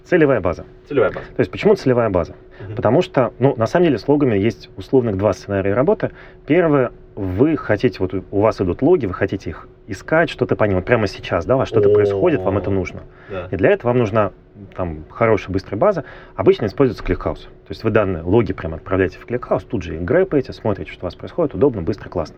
[0.04, 0.64] Целевая база.
[0.88, 1.26] целевая база.
[1.36, 2.34] То есть почему целевая база?
[2.66, 2.76] Мгм.
[2.76, 6.12] Потому что, ну, на самом деле с логами есть условных два сценария работы.
[6.46, 10.76] Первое, вы хотите, вот у вас идут логи, вы хотите их искать, что-то по ним.
[10.76, 13.02] Вот прямо сейчас, да, у вас что-то происходит, вам это нужно.
[13.30, 13.48] Да.
[13.50, 14.32] И для этого вам нужна
[14.74, 16.04] там хорошая быстрая база.
[16.34, 17.42] Обычно используется ClickHouse.
[17.42, 21.04] То есть вы данные логи прямо отправляете в ClickHouse, тут же их грэпаете, смотрите, что
[21.04, 22.36] у вас происходит, удобно, быстро, классно.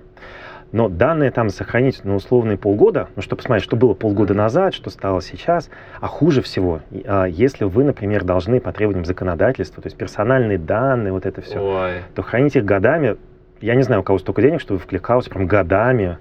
[0.73, 4.91] Но данные там сохранить на условные полгода, ну, чтобы посмотреть, что было полгода назад, что
[4.91, 5.69] стало сейчас.
[6.01, 11.13] А хуже всего, а, если вы, например, должны по требованиям законодательства, то есть персональные данные,
[11.13, 11.93] вот это все, Ой.
[12.15, 13.17] то хранить их годами,
[13.61, 16.19] я не знаю, у кого столько денег, что вы в ClickHouse прям годами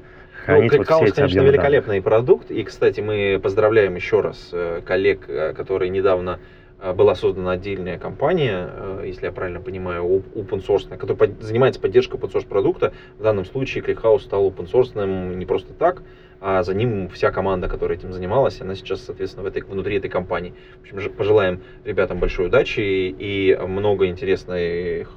[0.49, 2.51] хранить ну, вот все эти конечно, объемы великолепный продукт.
[2.51, 6.39] И, кстати, мы поздравляем еще раз э, коллег, э, которые недавно
[6.81, 8.69] э, была создана отдельная компания,
[9.03, 12.93] если я правильно понимаю, open source, которая занимается поддержкой open source продукта.
[13.17, 16.01] В данном случае ClickHouse стал open source не просто так,
[16.41, 20.09] а за ним вся команда, которая этим занималась, она сейчас, соответственно, в этой, внутри этой
[20.09, 20.53] компании.
[20.81, 25.09] В общем, пожелаем ребятам большой удачи и много интересных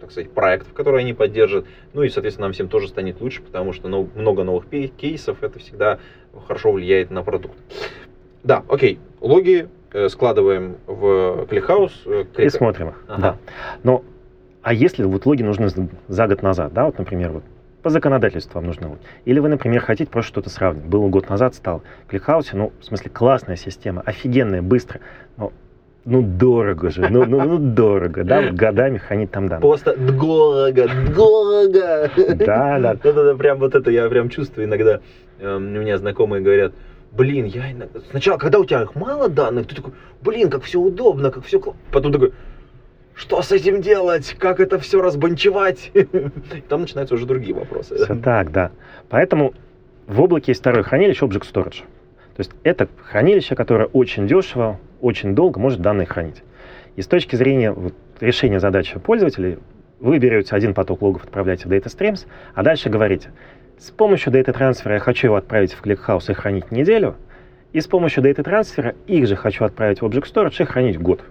[0.00, 1.66] так сказать, проектов, которые они поддержат.
[1.92, 5.58] Ну и, соответственно, нам всем тоже станет лучше, потому что ну, много новых кейсов, это
[5.58, 5.98] всегда
[6.46, 7.56] хорошо влияет на продукт.
[8.44, 11.92] Да, окей, логи э, складываем в ClickHouse.
[12.36, 13.04] э, И смотрим их.
[13.08, 13.20] Ага.
[13.20, 13.36] Да.
[13.82, 14.04] Но,
[14.62, 17.42] а если вот логи нужны за- год назад, да, вот, например, вот
[17.82, 19.00] по законодательству вам нужны логи.
[19.24, 20.84] Или вы, например, хотите просто что-то сравнить.
[20.84, 25.00] Было год назад, стал ClickHouse, ну, в смысле, классная система, офигенная, быстро,
[25.36, 25.52] но
[26.08, 29.60] ну, дорого же, ну, ну, ну, дорого, да, вот годами хранить там данные.
[29.60, 32.10] Просто дорого, дорого.
[32.34, 32.92] Да, да.
[32.94, 35.00] Вот это прям вот это я прям чувствую иногда.
[35.38, 36.72] эм, У меня знакомые говорят,
[37.12, 38.00] блин, я иногда...
[38.10, 39.92] Сначала, когда у тебя их мало данных, ты такой,
[40.22, 41.60] блин, как все удобно, как все...
[41.92, 42.32] Потом такой,
[43.14, 44.34] что с этим делать?
[44.38, 45.92] Как это все разбанчевать?
[46.70, 47.96] Там начинаются уже другие вопросы.
[47.96, 48.70] Все так, да.
[49.10, 49.52] Поэтому
[50.06, 51.82] в облаке есть второе хранилище Object Storage.
[52.36, 56.42] То есть это хранилище, которое очень дешево, очень долго может данные хранить.
[56.96, 59.58] И с точки зрения вот, решения задачи пользователей,
[60.00, 63.32] вы берете один поток логов, отправляете в Data Streams, а дальше говорите,
[63.78, 67.16] с помощью Data трансфера я хочу его отправить в ClickHouse и хранить неделю,
[67.72, 71.22] и с помощью Data трансфера их же хочу отправить в Object Storage и хранить год.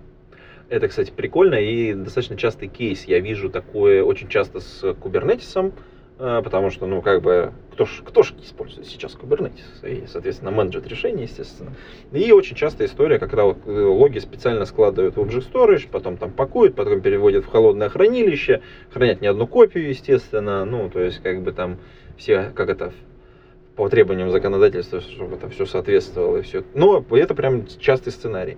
[0.69, 3.05] Это, кстати, прольно и достаточно частый кейс.
[3.05, 5.73] Я вижу такое очень часто с Kubernetes,
[6.17, 9.61] потому что, ну, как бы, кто ж, кто ж использует сейчас Kubernetes?
[9.83, 11.73] И, соответственно, менеджер решений, естественно.
[12.11, 16.31] И очень частая история, когда вот э, логи специально складывают в Object Storage, потом там
[16.31, 21.41] пакуют, потом переводят в холодное хранилище, хранят не одну копию, естественно, ну, то есть, как
[21.41, 21.77] бы там
[22.17, 22.93] все, как это,
[23.75, 26.63] по требованиям законодательства, чтобы это все соответствовало и все.
[26.73, 28.57] Но это прям частый сценарий.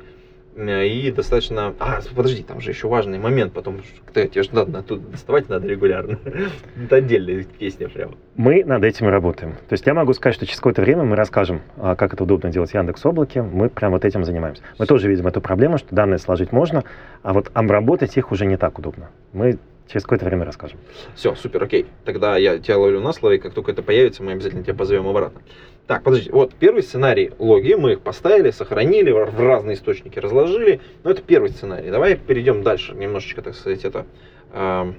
[0.59, 1.73] Э, И достаточно...
[1.79, 5.67] А, подожди, там же еще важный момент, потом, что тебе же надо оттуда доставать надо
[5.67, 6.19] регулярно.
[6.83, 8.15] Это отдельная песня прям.
[8.35, 9.53] Мы над этим работаем.
[9.69, 12.51] То есть я могу сказать, что через какое-то время мы расскажем, а, как это удобно
[12.51, 13.41] делать в Яндекс Облаке.
[13.41, 14.61] Мы прям вот этим занимаемся.
[14.77, 16.83] Мы тоже видим эту проблему, что данные сложить можно,
[17.23, 19.09] а вот обработать их уже не так удобно.
[19.33, 20.77] Мы через какое-то время расскажем.
[21.15, 21.87] Все, супер, окей.
[22.05, 25.07] Тогда я тебя ловлю на слово, и как только это появится, мы обязательно тебя позовем
[25.07, 25.41] обратно.
[25.89, 30.81] Так, подожди, вот первый сценарий логи, мы их поставили, сохранили, в разные источники разложили.
[31.03, 31.89] Но это первый сценарий.
[31.89, 34.05] Давай перейдем дальше, немножечко, так сказать, это...
[34.53, 34.93] эм,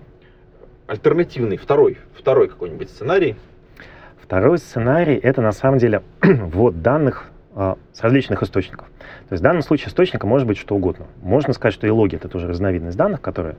[0.88, 3.36] альтернативный, второй, второй какой-нибудь сценарий?
[4.20, 8.88] Второй сценарий– это на самом деле ввод данных а, с различных источников.
[9.28, 11.06] То есть в данном случае источником может быть что угодно.
[11.22, 13.54] Можно сказать, что и логи– это тоже разновидность данных, которые...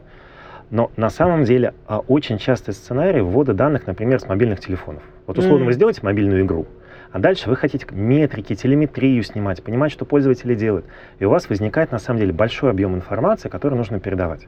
[0.70, 5.04] Но на самом деле а, очень частый сценарий ввода данных, например, с мобильных телефонов.
[5.28, 5.68] Вот условно Мгм.
[5.68, 6.66] вы сделаете мобильную игру,
[7.12, 10.86] а дальше вы хотите метрики, телеметрию снимать, понимать, что пользователи делают.
[11.20, 14.48] И у вас возникает на самом деле большой объем информации, который нужно передавать.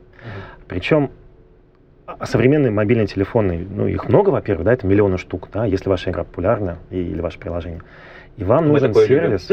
[0.67, 1.11] Причем
[2.05, 6.11] а современные мобильные телефоны, ну, их много, во-первых, да, это миллионы штук, да, если ваша
[6.11, 7.81] игра популярна и- или ваше приложение.
[8.35, 9.49] И вам Мы нужен сервис.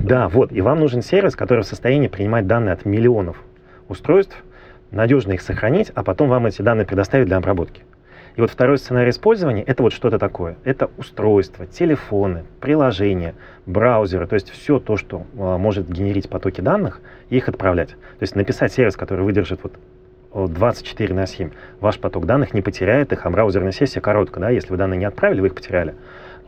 [0.00, 3.42] Да, вот, и вам нужен сервис, который в состоянии принимать данные от миллионов
[3.88, 4.42] устройств,
[4.90, 7.82] надежно их сохранить, а потом вам эти данные предоставить для обработки.
[8.36, 10.56] И вот второй сценарий использования– это вот что-то такое.
[10.64, 17.00] Это устройства, телефоны, приложения, браузеры, то есть все то, что а, может генерить потоки данных,
[17.30, 17.90] и их отправлять.
[17.90, 19.74] То есть написать сервис, который выдержит вот
[20.32, 24.50] о, 24 на 7, ваш поток данных не потеряет их, а браузерная сессия короткая, да,
[24.50, 25.94] если вы данные не отправили, вы их потеряли.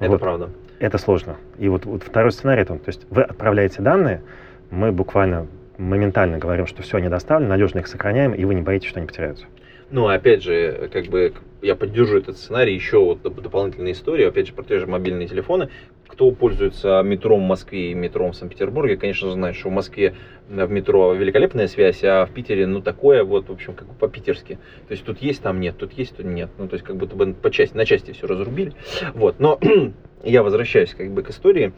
[0.00, 0.50] Это Вот правда.
[0.80, 1.36] это сложно.
[1.56, 4.22] И вот, вот второй сценарий, это, то есть вы отправляете данные,
[4.70, 5.46] мы буквально
[5.78, 9.06] моментально говорим, что все, они доставлены, надежно их сохраняем, и вы не боитесь, что они
[9.06, 9.46] потеряются.
[9.88, 14.48] Ну, опять же, как бы я поддержу этот сценарий, еще вот доп- дополнительная история, опять
[14.48, 15.68] же, про те же мобильные телефоны.
[16.08, 20.14] Кто пользуется метром в Москве и метром в Санкт-Петербурге, конечно знает, что в Москве
[20.48, 24.58] э, в метро великолепная связь, а в Питере, ну, такое вот, в общем, как по-питерски.
[24.88, 26.50] То есть тут есть, там нет, тут есть, тут нет.
[26.58, 28.72] Ну, то есть как будто бы по части, на части все разрубили.
[29.14, 29.60] Вот, но
[30.24, 31.72] я возвращаюсь как бы к истории.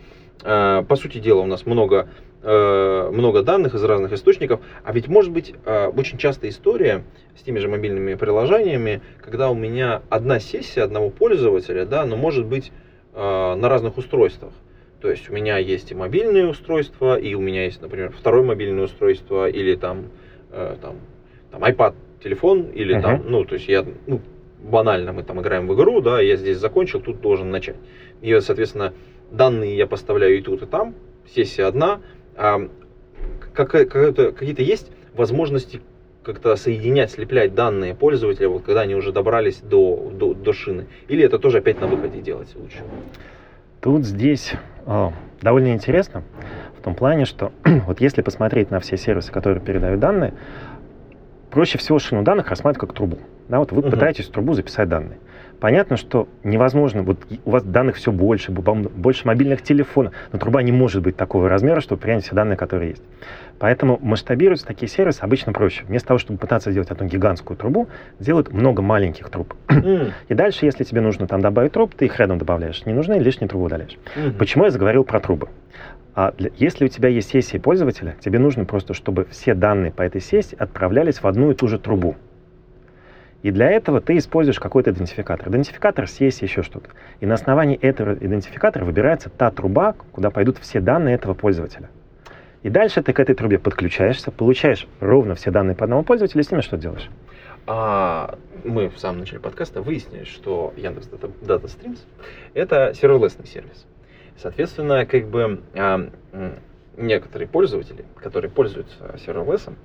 [0.45, 2.09] А, По сути дела, у нас много,
[2.43, 7.03] э, много данных из разных источников, а ведь может быть э, очень частая история
[7.37, 12.47] с теми же мобильными приложениями, когда у меня одна сессия одного пользователя, да, но может
[12.47, 12.71] быть
[13.15, 14.53] э, на разных устройствах.
[15.01, 18.85] То есть у меня есть и мобильные устройства, и у меня есть, например, второе мобильное
[18.85, 20.07] устройство, или там,
[20.53, 20.97] э, там,
[21.51, 23.03] там iPad телефон, или Мгм.
[23.03, 24.21] там, ну, то есть я, ну,
[24.61, 27.77] банально, мы там играем в игру, да, я здесь закончил, тут должен начать.
[28.23, 28.93] И, соответственно,
[29.31, 30.95] данные я поставляю и тут, и там,
[31.27, 32.01] сессия одна,
[32.37, 32.69] а
[33.55, 35.81] какие-то есть возможности
[36.23, 40.87] как-то соединять, слеплять данные пользователя, вот когда они уже добрались до, до, до шины?
[41.09, 42.79] Или это тоже опять на выходе делать лучше?
[43.81, 44.53] Тут здесь
[44.85, 46.23] а, довольно интересно
[46.79, 47.53] в том плане, что
[47.87, 50.35] вот если посмотреть на все сервисы, которые передают данные,
[51.51, 53.19] проще всего шину данных рассматривать как трубу.
[53.49, 53.91] Да, вот вы Мгм.
[53.91, 55.19] пытаетесь в трубу записать данные.
[55.61, 60.71] Понятно, что невозможно, вот у вас данных все больше, больше мобильных телефонов, но труба не
[60.71, 63.03] может быть такого размера, чтобы принять все данные, которые есть.
[63.59, 65.83] Поэтому масштабируются такие сервисы обычно проще.
[65.89, 67.89] Вместо того, чтобы пытаться сделать одну гигантскую трубу,
[68.21, 69.55] делают много маленьких труб.
[69.69, 72.87] М, И дальше, если тебе нужно там добавить труб, ты их рядом добавляешь.
[72.87, 73.97] Не нужны, лишние трубы удаляешь.
[74.15, 74.35] мгм.
[74.35, 75.49] Почему я заговорил про трубы?
[76.15, 80.03] А для- если у тебя есть сессия пользователя, тебе нужно просто, чтобы все данные по
[80.03, 82.17] этой сессии отправлялись в одну и ту же трубу.
[83.43, 85.49] И для этого ты используешь какой-то идентификатор.
[85.49, 86.91] Идентификатор, сессия, еще что-то.
[87.21, 91.89] И на основании этого идентификатора выбирается та труба, куда пойдут все данные этого пользователя.
[92.65, 96.45] И дальше ты к этой трубе подключаешься, получаешь ровно все данные по одному пользователю, и
[96.45, 97.09] с ними что делаешь?
[97.67, 102.01] А, мы в самом начале подкаста выяснили, что Яндекс Data, Streams
[102.55, 103.87] это серверлесный сервис.
[104.37, 106.11] Соответственно, как бы а,
[106.97, 109.77] некоторые пользователи, которые пользуются серверлесом,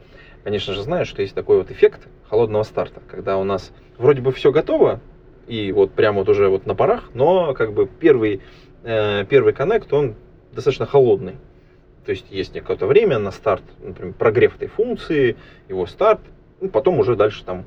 [0.43, 4.32] конечно же, знают, что есть такой вот эффект холодного старта, когда у нас вроде бы
[4.32, 4.99] все готово,
[5.47, 8.41] и вот прямо вот уже вот на парах, но как бы первый,
[8.84, 10.15] э, первый коннект, он
[10.51, 11.36] достаточно холодный.
[12.06, 15.38] То есть есть некое время на старт, например, прогрев этой функции,
[15.69, 16.21] его старт,
[16.60, 17.65] ну, потом уже дальше там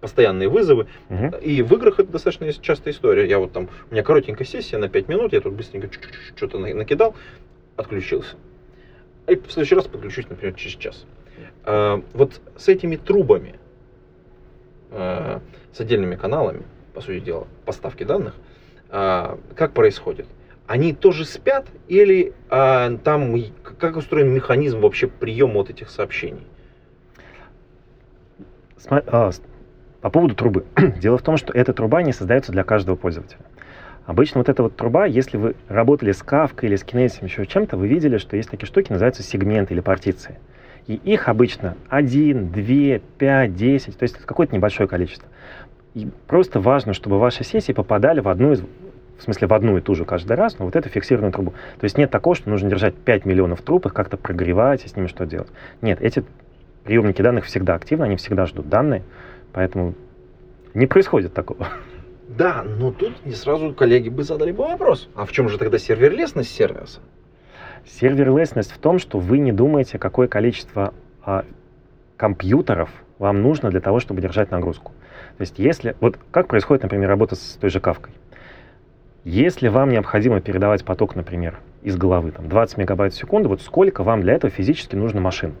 [0.00, 0.88] постоянные вызовы.
[1.08, 1.36] Мгм.
[1.36, 3.28] И в играх это достаточно частая история.
[3.28, 5.88] Я вот там, у меня коротенькая сессия на 5 минут, я тут быстренько
[6.34, 7.14] что-то накидал,
[7.76, 8.36] отключился.
[9.28, 11.06] И в следующий раз подключусь, например, через час.
[11.64, 13.54] А, Вот с этими трубами,
[14.90, 15.40] а,
[15.72, 16.62] с отдельными каналами,
[16.94, 18.34] по сути дела, поставки данных,
[18.90, 20.26] а, как происходит?
[20.66, 23.34] Они тоже спят или там
[23.78, 26.46] как устроен механизм вообще приема вот этих сообщений?
[30.00, 30.64] По поводу трубы.
[31.00, 33.40] Дело в том, что эта труба не создается для каждого пользователя.
[34.04, 37.76] Обычно вот эта вот труба, если вы работали с Kafka или с Kinesis, еще чем-то,
[37.76, 40.38] вы видели, что есть такие штуки, называются сегменты или партиции.
[40.86, 45.28] И их обычно 1, 2, 5, 10, то есть какое-то небольшое количество.
[45.94, 48.62] И просто важно, чтобы ваши сессии попадали в одну из
[49.22, 51.52] в смысле в одну и ту же каждый раз, но вот эту фиксированную трубу.
[51.78, 54.96] То есть нет такого, что нужно держать 5 миллионов труб, их как-то прогревать и с
[54.96, 55.48] ними что делать.
[55.80, 56.24] Нет, эти
[56.82, 59.04] приемники данных всегда активны, они всегда ждут данные,
[59.52, 59.94] поэтому
[60.74, 61.68] не происходит такого.
[62.28, 65.08] Да, но тут не сразу коллеги бы задали бы вопрос.
[65.14, 67.00] А в чем же тогда серверлесность сервиса?
[67.86, 71.44] Серверлесность в том, что вы не думаете, какое количество а,
[72.16, 74.92] компьютеров вам нужно для того, чтобы держать нагрузку.
[75.38, 75.96] То есть если...
[76.00, 78.12] Вот как происходит, например, работа с той же кавкой?
[79.24, 84.02] Если вам необходимо передавать поток, например, из головы, там, 20 мегабайт в секунду, вот сколько
[84.02, 85.54] вам для этого физически нужно машин?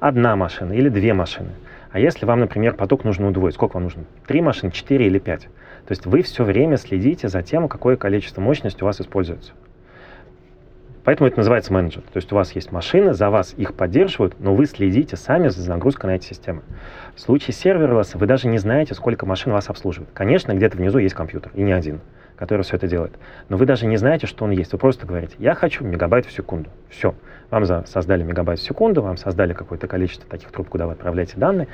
[0.00, 1.50] Одна машина или две машины?
[1.92, 4.04] А если вам, например, поток нужно удвоить, сколько вам нужно?
[4.26, 5.42] Три машины, четыре или пять?
[5.86, 9.52] То есть вы все время следите за тем, какое количество мощности у вас используется.
[11.06, 12.02] Поэтому это называется менеджер.
[12.12, 15.70] То есть у вас есть машины, за вас их поддерживают, но вы следите сами за
[15.70, 16.62] нагрузкой на эти системы.
[17.14, 20.10] В случае серверлесса вы даже не знаете, сколько машин вас обслуживает.
[20.12, 22.00] Конечно, где-то внизу есть компьютер, и не один,
[22.34, 23.12] который все это делает.
[23.48, 24.72] Но вы даже не знаете, что он есть.
[24.72, 26.70] Вы просто говорите, я хочу мегабайт в секунду.
[26.90, 27.14] Все.
[27.50, 31.34] Вам за, создали мегабайт в секунду, вам создали какое-то количество таких труб, куда вы отправляете
[31.36, 31.68] данные,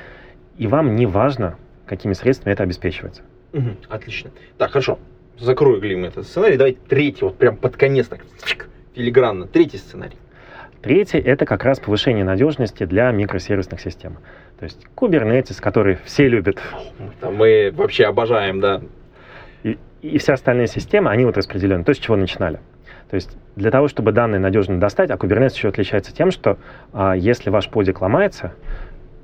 [0.59, 1.55] и вам не важно,
[1.87, 3.23] какими средствами это обеспечивается.
[3.53, 4.29] Угу, отлично.
[4.59, 4.99] Так, хорошо.
[5.39, 6.55] Закрою глим этот сценарий.
[6.55, 8.19] Давайте третий, вот прям под конец так
[8.95, 9.47] филигранно.
[9.47, 10.17] Третий сценарий.
[10.81, 14.17] Третий– это как раз повышение надежности для микросервисных систем.
[14.59, 16.61] То есть Kubernetes, который все любят.
[17.21, 18.81] Мы вообще обожаем, да.
[19.63, 21.83] И, и все остальные системы, они вот распределены.
[21.83, 22.59] То, с чего начинали.
[23.09, 26.57] То есть для того, чтобы данные надежно достать, а Kubernetes еще отличается тем, что
[26.91, 28.53] а, если ваш подик ломается,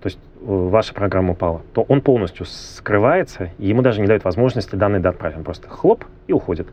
[0.02, 4.24] то есть э, ваша программа упала, то он полностью скрывается, и ему даже не дают
[4.24, 5.38] возможности данные доотправить.
[5.38, 6.68] Он просто хлоп и уходит.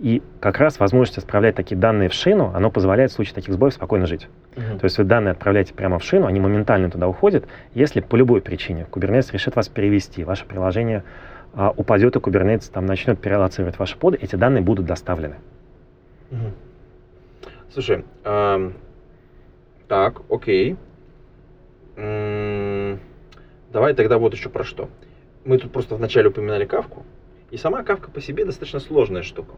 [0.00, 3.74] И как раз возможность отправлять такие данные в шину, оно позволяет в случае таких сбоев
[3.74, 4.28] спокойно жить.
[4.56, 4.78] Uh-huh.
[4.78, 7.46] То есть вы данные отправляете прямо в шину, они моментально туда уходят.
[7.74, 11.04] Если по любой причине Kubernetes решит вас перевести, ваше приложение
[11.54, 15.36] а, упадет, и Kubernetes там начнет перелоцировать ваши поды, эти данные будут доставлены.
[16.30, 16.50] Uh-huh.
[17.72, 18.70] Слушай, э,
[19.86, 20.76] так, окей.
[21.96, 22.98] М-м,
[23.72, 24.88] давай тогда вот еще про что.
[25.44, 27.04] Мы тут просто вначале упоминали кавку,
[27.52, 29.54] и сама кавка по себе достаточно сложная штука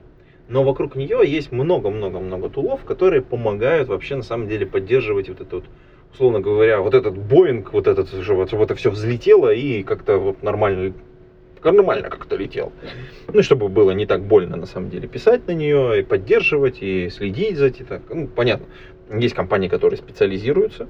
[0.49, 5.57] но вокруг нее есть много-много-много тулов, которые помогают вообще на самом деле поддерживать вот это
[5.57, 5.65] вот,
[6.13, 10.43] условно говоря, вот этот Боинг, вот этот, чтобы, чтобы это все взлетело и как-то вот
[10.43, 10.93] нормально
[11.73, 12.73] нормально как-то летел.
[13.33, 17.11] Ну, чтобы было не так больно, на самом деле, писать на нее, и поддерживать, и
[17.11, 17.87] следить за этим.
[18.09, 18.67] Ну, понятно,
[19.11, 20.87] есть компании, которые специализируются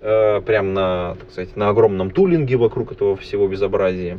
[0.00, 4.18] э, прям на, так сказать, на огромном тулинге вокруг этого всего безобразия.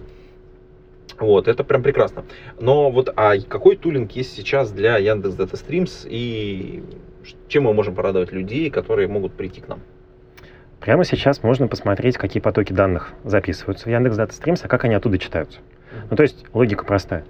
[1.22, 2.26] Вот, это прям прекрасно.
[2.60, 6.84] Но вот, а какой тулинг есть сейчас для Яндекс Data Streams и
[7.48, 9.82] чем мы можем порадовать людей, которые могут прийти к нам?
[10.80, 14.96] Прямо сейчас можно посмотреть, какие потоки данных записываются в Яндекс Data Streams, а как они
[14.96, 15.60] оттуда читаются.
[16.10, 17.24] Ну, то есть логика простая.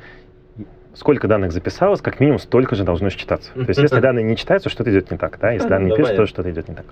[0.94, 3.52] Сколько данных записалось, как минимум столько же должно считаться.
[3.54, 5.38] То есть если данные не читаются, что-то идет не так.
[5.40, 5.52] Да?
[5.52, 6.86] Если данные не пишутся, то что-то идет не так.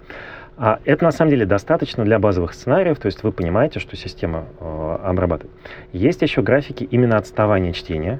[0.58, 4.46] А это на самом деле достаточно для базовых сценариев, то есть вы понимаете, что система
[4.60, 5.56] э, обрабатывает.
[5.94, 8.20] Есть еще графики именно отставания чтения.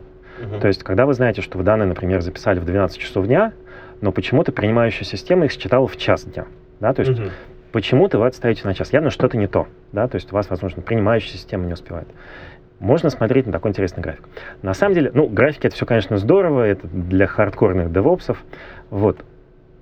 [0.62, 3.52] То есть, когда вы знаете, что вы данные, например, записали в 12 часов дня,
[4.02, 6.46] но почему-то принимающая система их считала в час дня.
[6.80, 6.94] Да?
[6.94, 7.20] То есть,
[7.74, 8.94] почему-то вы отставите на час.
[8.94, 9.68] Явно что-то не то.
[9.92, 10.08] Да?
[10.08, 12.08] То есть, у вас, возможно, принимающая система не успевает.
[12.80, 14.24] Можно смотреть на такой интересный график.
[14.62, 18.42] На самом деле, ну, графики это все, конечно, здорово, это для хардкорных девопсов.
[18.90, 19.24] Вот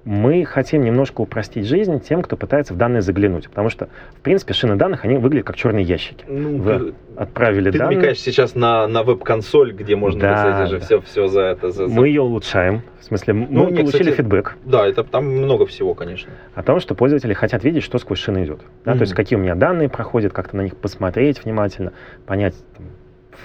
[0.08, 3.50] мы хотим немножко упростить жизнь тем, кто пытается в данные заглянуть.
[3.50, 6.24] Потому что, в принципе, шины данных, они выглядят как черные ящики.
[6.30, 7.89] Ну, Вы ты, отправили ты данные.
[7.89, 10.86] Ты намекаешь сейчас на, на веб-консоль, где можно, да, кстати, же да.
[10.86, 11.72] все, все за это...
[11.72, 11.93] За, за...
[11.93, 12.84] Мы ее улучшаем.
[13.02, 14.56] В смысле, мы ну, получили кстати, фидбэк.
[14.63, 16.32] Да, это там много всего, конечно.
[16.56, 18.62] О том, что пользователи хотят видеть, что сквозь шины идет.
[18.86, 18.93] Да?
[18.93, 18.96] Mm-hmm.
[18.96, 21.91] То есть, какие у меня данные проходят, как-то на них посмотреть внимательно,
[22.26, 22.86] понять, там,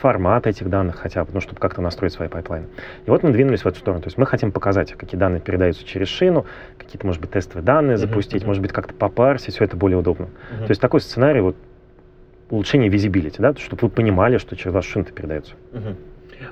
[0.00, 2.66] формат этих данных хотя бы, ну, чтобы как-то настроить свои пайплайны.
[3.06, 4.02] И вот мы двинулись в эту сторону.
[4.02, 6.46] То есть мы хотим показать, какие данные передаются через шину,
[6.78, 10.24] какие-то, может быть, тестовые данные запустить, uh-huh, может быть, как-то попарсить, все это более удобно.
[10.24, 10.64] Uh-huh.
[10.64, 11.56] То есть такой сценарий, вот,
[12.50, 15.54] улучшение visibility, да, чтобы вы понимали, что через вашу шину передается.
[15.72, 15.96] Uh-huh.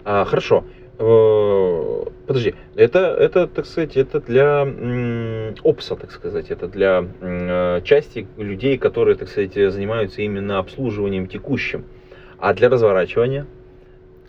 [0.04, 0.64] А, хорошо.
[0.98, 6.98] Э, подожди, это, это, так сказать, это для м, ops а, так сказать, это для
[6.98, 11.84] м, э, части людей, которые, так сказать, занимаются именно обслуживанием текущим.
[12.40, 13.46] А для разворачивания?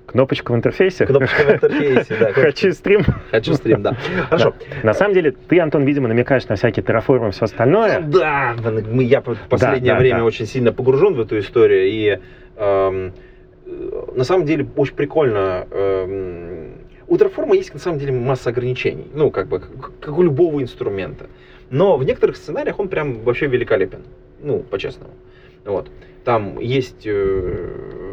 [0.06, 1.06] Кнопочка в интерфейсе?
[1.06, 2.34] Кнопочка в интерфейсе, да.
[2.34, 3.06] Хочу стрим.
[3.32, 3.96] Хочу стрим, да.
[4.30, 4.54] Хорошо.
[4.84, 8.02] На самом деле, ты, Антон, видимо, намекаешь на всякие терраформы и все остальное.
[8.02, 8.56] Да,
[9.00, 11.88] я в последнее время очень сильно погружен в эту историю.
[11.88, 12.20] И
[12.58, 13.14] эм,
[14.14, 15.66] на самом деле очень прикольно.
[15.72, 16.74] Эм,
[17.08, 19.08] у терраформа есть на самом деле масса ограничений.
[19.14, 19.62] Ну, как бы,
[20.02, 21.28] как у любого инструмента.
[21.70, 24.00] Но в некоторых сценариях он прям вообще великолепен.
[24.42, 25.14] Ну, по-честному.
[25.64, 25.90] Вот.
[26.24, 28.12] Там есть э,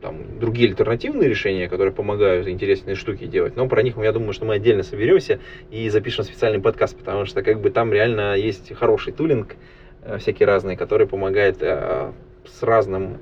[0.00, 4.44] там, другие альтернативные решения, которые помогают интересные штуки делать, но про них я думаю, что
[4.44, 5.40] мы отдельно соберемся
[5.70, 9.56] и запишем специальный подкаст, потому что как бы там реально есть хороший тулинг,
[10.02, 12.12] э, всякие разные, который помогает э,
[12.44, 13.18] с разным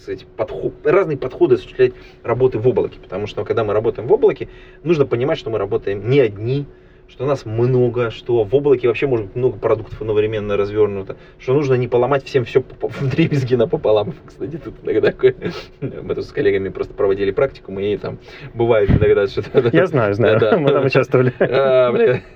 [0.00, 4.48] сказать, подход, разные подходы осуществлять работы в облаке, потому что когда мы работаем в облаке,
[4.82, 6.66] нужно понимать, что мы работаем не одни,
[7.08, 11.74] что нас много, что в облаке вообще может быть много продуктов одновременно развернуто, что нужно
[11.74, 14.14] не поломать всем все в дребезги напополам.
[14.26, 15.34] Кстати, тут иногда такое...
[15.80, 18.18] Мы тут с коллегами просто проводили практику, мы там
[18.54, 19.70] бывает иногда что-то...
[19.72, 21.32] Я знаю, знаю, Да, мы там участвовали.
[21.56, 21.92] А,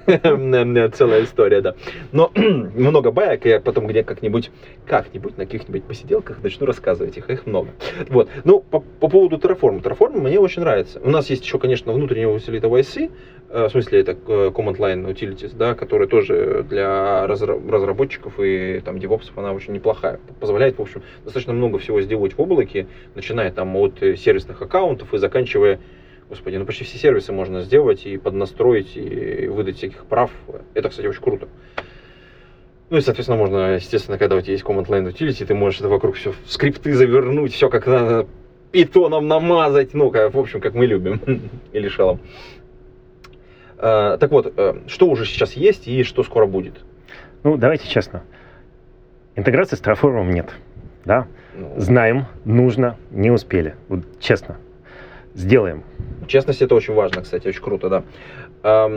[0.90, 1.74] целая история, да.
[2.12, 4.50] Но много баек, я потом где как-нибудь,
[4.86, 7.70] как-нибудь на каких-нибудь посиделках начну рассказывать их, их много.
[8.08, 8.28] Вот.
[8.44, 9.82] Ну, по, по поводу Terraform.
[9.82, 11.00] Terraform мне очень нравится.
[11.02, 13.10] У нас есть еще, конечно, внутреннего усилителя YC,
[13.51, 18.98] в смысле, это э, Command Line Utilities, да, который тоже для разра- разработчиков и там
[18.98, 20.20] девопсов она очень неплохая.
[20.38, 25.12] Позволяет, в общем, достаточно много всего сделать в облаке, начиная там от э, сервисных аккаунтов
[25.14, 25.80] и заканчивая
[26.28, 30.30] Господи, ну почти все сервисы можно сделать и поднастроить, и выдать всяких прав.
[30.74, 31.48] Это, кстати, очень круто.
[32.88, 35.88] Ну и, соответственно, можно, естественно, когда у тебя есть Command Line Utility, ты можешь это
[35.88, 38.28] вокруг все в скрипты завернуть, все как надо,
[38.70, 41.20] питоном намазать, ну, как, в общем, как мы любим,
[41.72, 42.20] или шелом.
[43.82, 46.74] А, так вот, э, что уже сейчас есть и что скоро будет?
[47.42, 48.22] Ну, давайте честно.
[49.36, 50.50] Интеграции с Terraform нет.
[51.04, 51.26] Да?
[51.56, 53.74] Ну, Знаем, нужно, не успели.
[53.88, 54.58] Вот честно.
[55.34, 55.82] Сделаем.
[56.26, 57.88] честность это очень важно, кстати, очень круто,
[58.62, 58.90] да.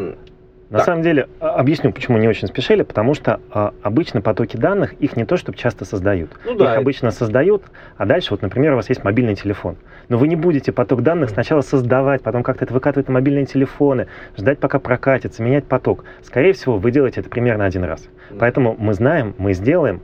[0.70, 0.86] На Так.
[0.86, 5.16] самом деле, а, объясню, почему не очень спешили, потому что а, обычно потоки данных, их
[5.16, 6.32] не то, чтобы часто создают.
[6.45, 7.64] Ну да, Их обычно создают,
[7.97, 9.76] а дальше, вот, например, у вас есть мобильный телефон.
[10.09, 14.07] Но вы не будете поток данных сначала создавать, потом как-то это выкатывать на мобильные телефоны,
[14.38, 16.05] ждать, пока прокатится, менять поток.
[16.24, 18.07] Скорее всего, вы делаете это примерно один раз.
[18.39, 20.01] Поэтому мы знаем, мы сделаем,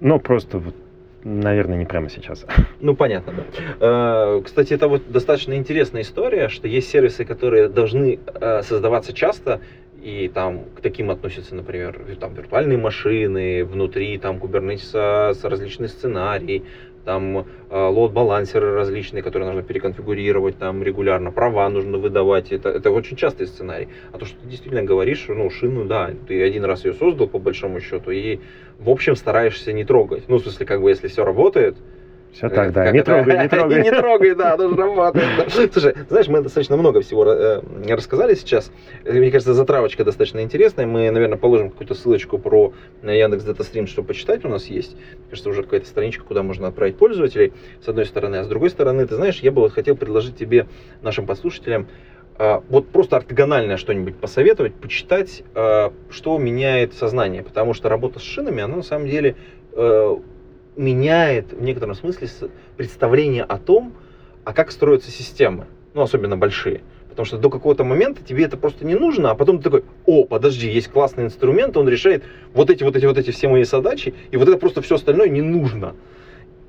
[0.00, 0.74] но просто, вот,
[1.24, 2.46] наверное, не прямо сейчас.
[2.80, 3.44] Ну, понятно, да.
[3.80, 9.60] Э, Кстати, это вот достаточно интересная история, что есть сервисы, которые должны э, создаваться часто,
[10.02, 16.62] и там к таким относятся, например, там виртуальные машины, внутри там кубернетиса с различные сценарии,
[17.04, 23.16] там э, лот-балансеры различные, которые нужно переконфигурировать там регулярно, права нужно выдавать, это, это очень
[23.16, 23.88] частый сценарий.
[24.12, 27.38] А то, что ты действительно говоришь, ну, шину, да, ты один раз ее создал, по
[27.38, 28.40] большому счету, и,
[28.78, 30.24] в общем, стараешься не трогать.
[30.28, 31.76] Ну, в смысле, как бы, если все работает,
[32.34, 32.86] Все так, да.
[32.86, 33.82] Э, Не трогай, не трогай.
[33.82, 35.26] Не трогай, да, тоже работает.
[35.72, 38.72] Слушай, знаешь, мы достаточно много всего э, рассказали сейчас.
[39.04, 40.84] Э, Мне кажется, затравочка достаточно интересная.
[40.84, 42.72] Мы, наверное, положим какую-то ссылочку про
[43.04, 44.96] Яндекс Датастрим, чтобы почитать у нас есть.
[45.30, 48.36] Кажется, уже какая-то страничка, куда можно отправить пользователей, с одной стороны.
[48.36, 50.66] А с другой стороны, ты знаешь, я бы вот хотел предложить тебе,
[51.02, 51.86] нашим подслушателям,
[52.36, 57.44] э, вот просто ортогональное что-нибудь посоветовать, почитать, э, что меняет сознание.
[57.44, 59.36] Потому что работа с шинами, она на самом деле
[59.72, 60.16] э,
[60.76, 62.28] меняет в некотором смысле
[62.76, 63.92] представление о том,
[64.44, 66.82] а как строятся системы, ну, особенно большие.
[67.08, 70.24] Потому что до какого-то момента тебе это просто не нужно, а потом ты такой, о,
[70.24, 74.14] подожди, есть классный инструмент, он решает вот эти, вот эти, вот эти все мои задачи,
[74.32, 75.94] и вот это просто все остальное не нужно.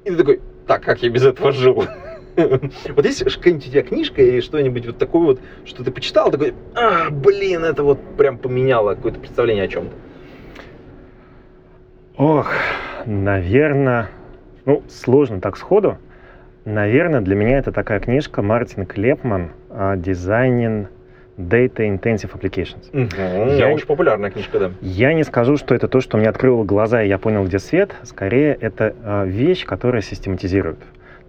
[0.04, 1.86] И ты такой, так, как я без этого жил?
[2.36, 6.54] Вот есть какая-нибудь у тебя книжка или что-нибудь вот такое вот, что ты почитал, такой,
[6.76, 9.96] а, блин, это вот прям поменяло какое-то представление о чем-то.
[12.18, 12.52] Ох,
[13.06, 14.08] наверное,
[14.66, 15.98] ну, сложно так сходу.
[16.64, 20.88] Наверное, для меня это такая книжка Мартин Клепман «Designing
[21.38, 22.90] Data Intensive Applications».
[23.18, 24.72] Я Я- очень популярная книжка, да.
[24.82, 27.94] Я не скажу, что это то, что мне открыло глаза, и я понял, где свет.
[28.04, 30.80] Скорее, это а, вещь, которая систематизирует.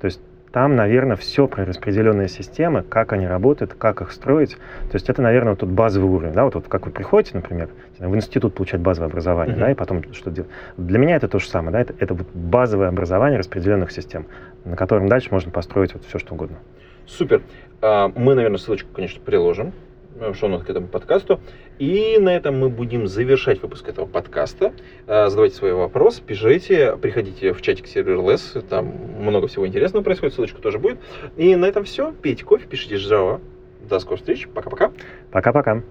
[0.01, 0.21] То есть
[0.57, 4.53] там, наверное, все про распределенные системы, как они работают, как их строить.
[4.91, 6.33] То есть это, наверное, вот тот базовый уровень.
[6.33, 6.47] Да?
[6.47, 9.61] Вот, вот как вы приходите, например, в институт получать базовое образование, Мгм.
[9.61, 10.51] да, и потом что делать.
[10.79, 11.73] Для меня это то же самое.
[11.73, 11.81] Да?
[11.83, 14.25] Это, это вот базовое образование распределенных систем,
[14.65, 16.57] на котором дальше можно построить вот все, что угодно.
[17.05, 17.43] Супер.
[17.83, 19.75] А, Мы, наверное, ссылочку, конечно, приложим
[20.35, 21.41] шоу к этому подкасту.
[21.79, 24.73] И на этом мы будем завершать выпуск этого подкаста.
[25.07, 28.87] А, Задавайте свои вопросы, пишите, приходите в чатик Serverless, там
[29.19, 30.99] много всего интересного происходит, ссылочка тоже будет.
[31.37, 32.13] И на этом все.
[32.13, 33.41] Пейте кофе, пишите Java.
[33.89, 34.49] До скорых встреч.
[34.53, 34.93] Пока-пока.
[35.31, 35.83] Пока-пока.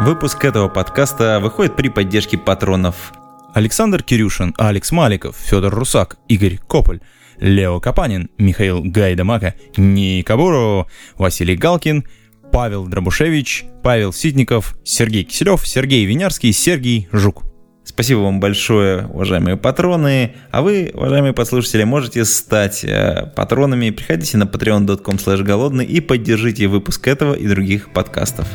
[0.00, 3.14] Выпуск этого подкаста выходит при поддержке патронов.
[3.54, 7.00] Александр Кирюшин, Алекс Маликов, Федор Русак, Игорь Кополь,
[7.38, 12.04] Лео Капанин, Михаил Гайдамака, Ника Бурова, Василий Галкин,
[12.52, 17.44] Павел Дробушевич, Павел Ситников, Сергей Киселев, Сергей Винярский, Сергей Жук.
[17.84, 20.34] Спасибо вам большое, уважаемые патроны.
[20.50, 23.90] А вы, уважаемые подслушатели, можете стать э, патронами.
[23.90, 28.48] Приходите на patreon.com голодный и поддержите выпуск этого и других подкастов.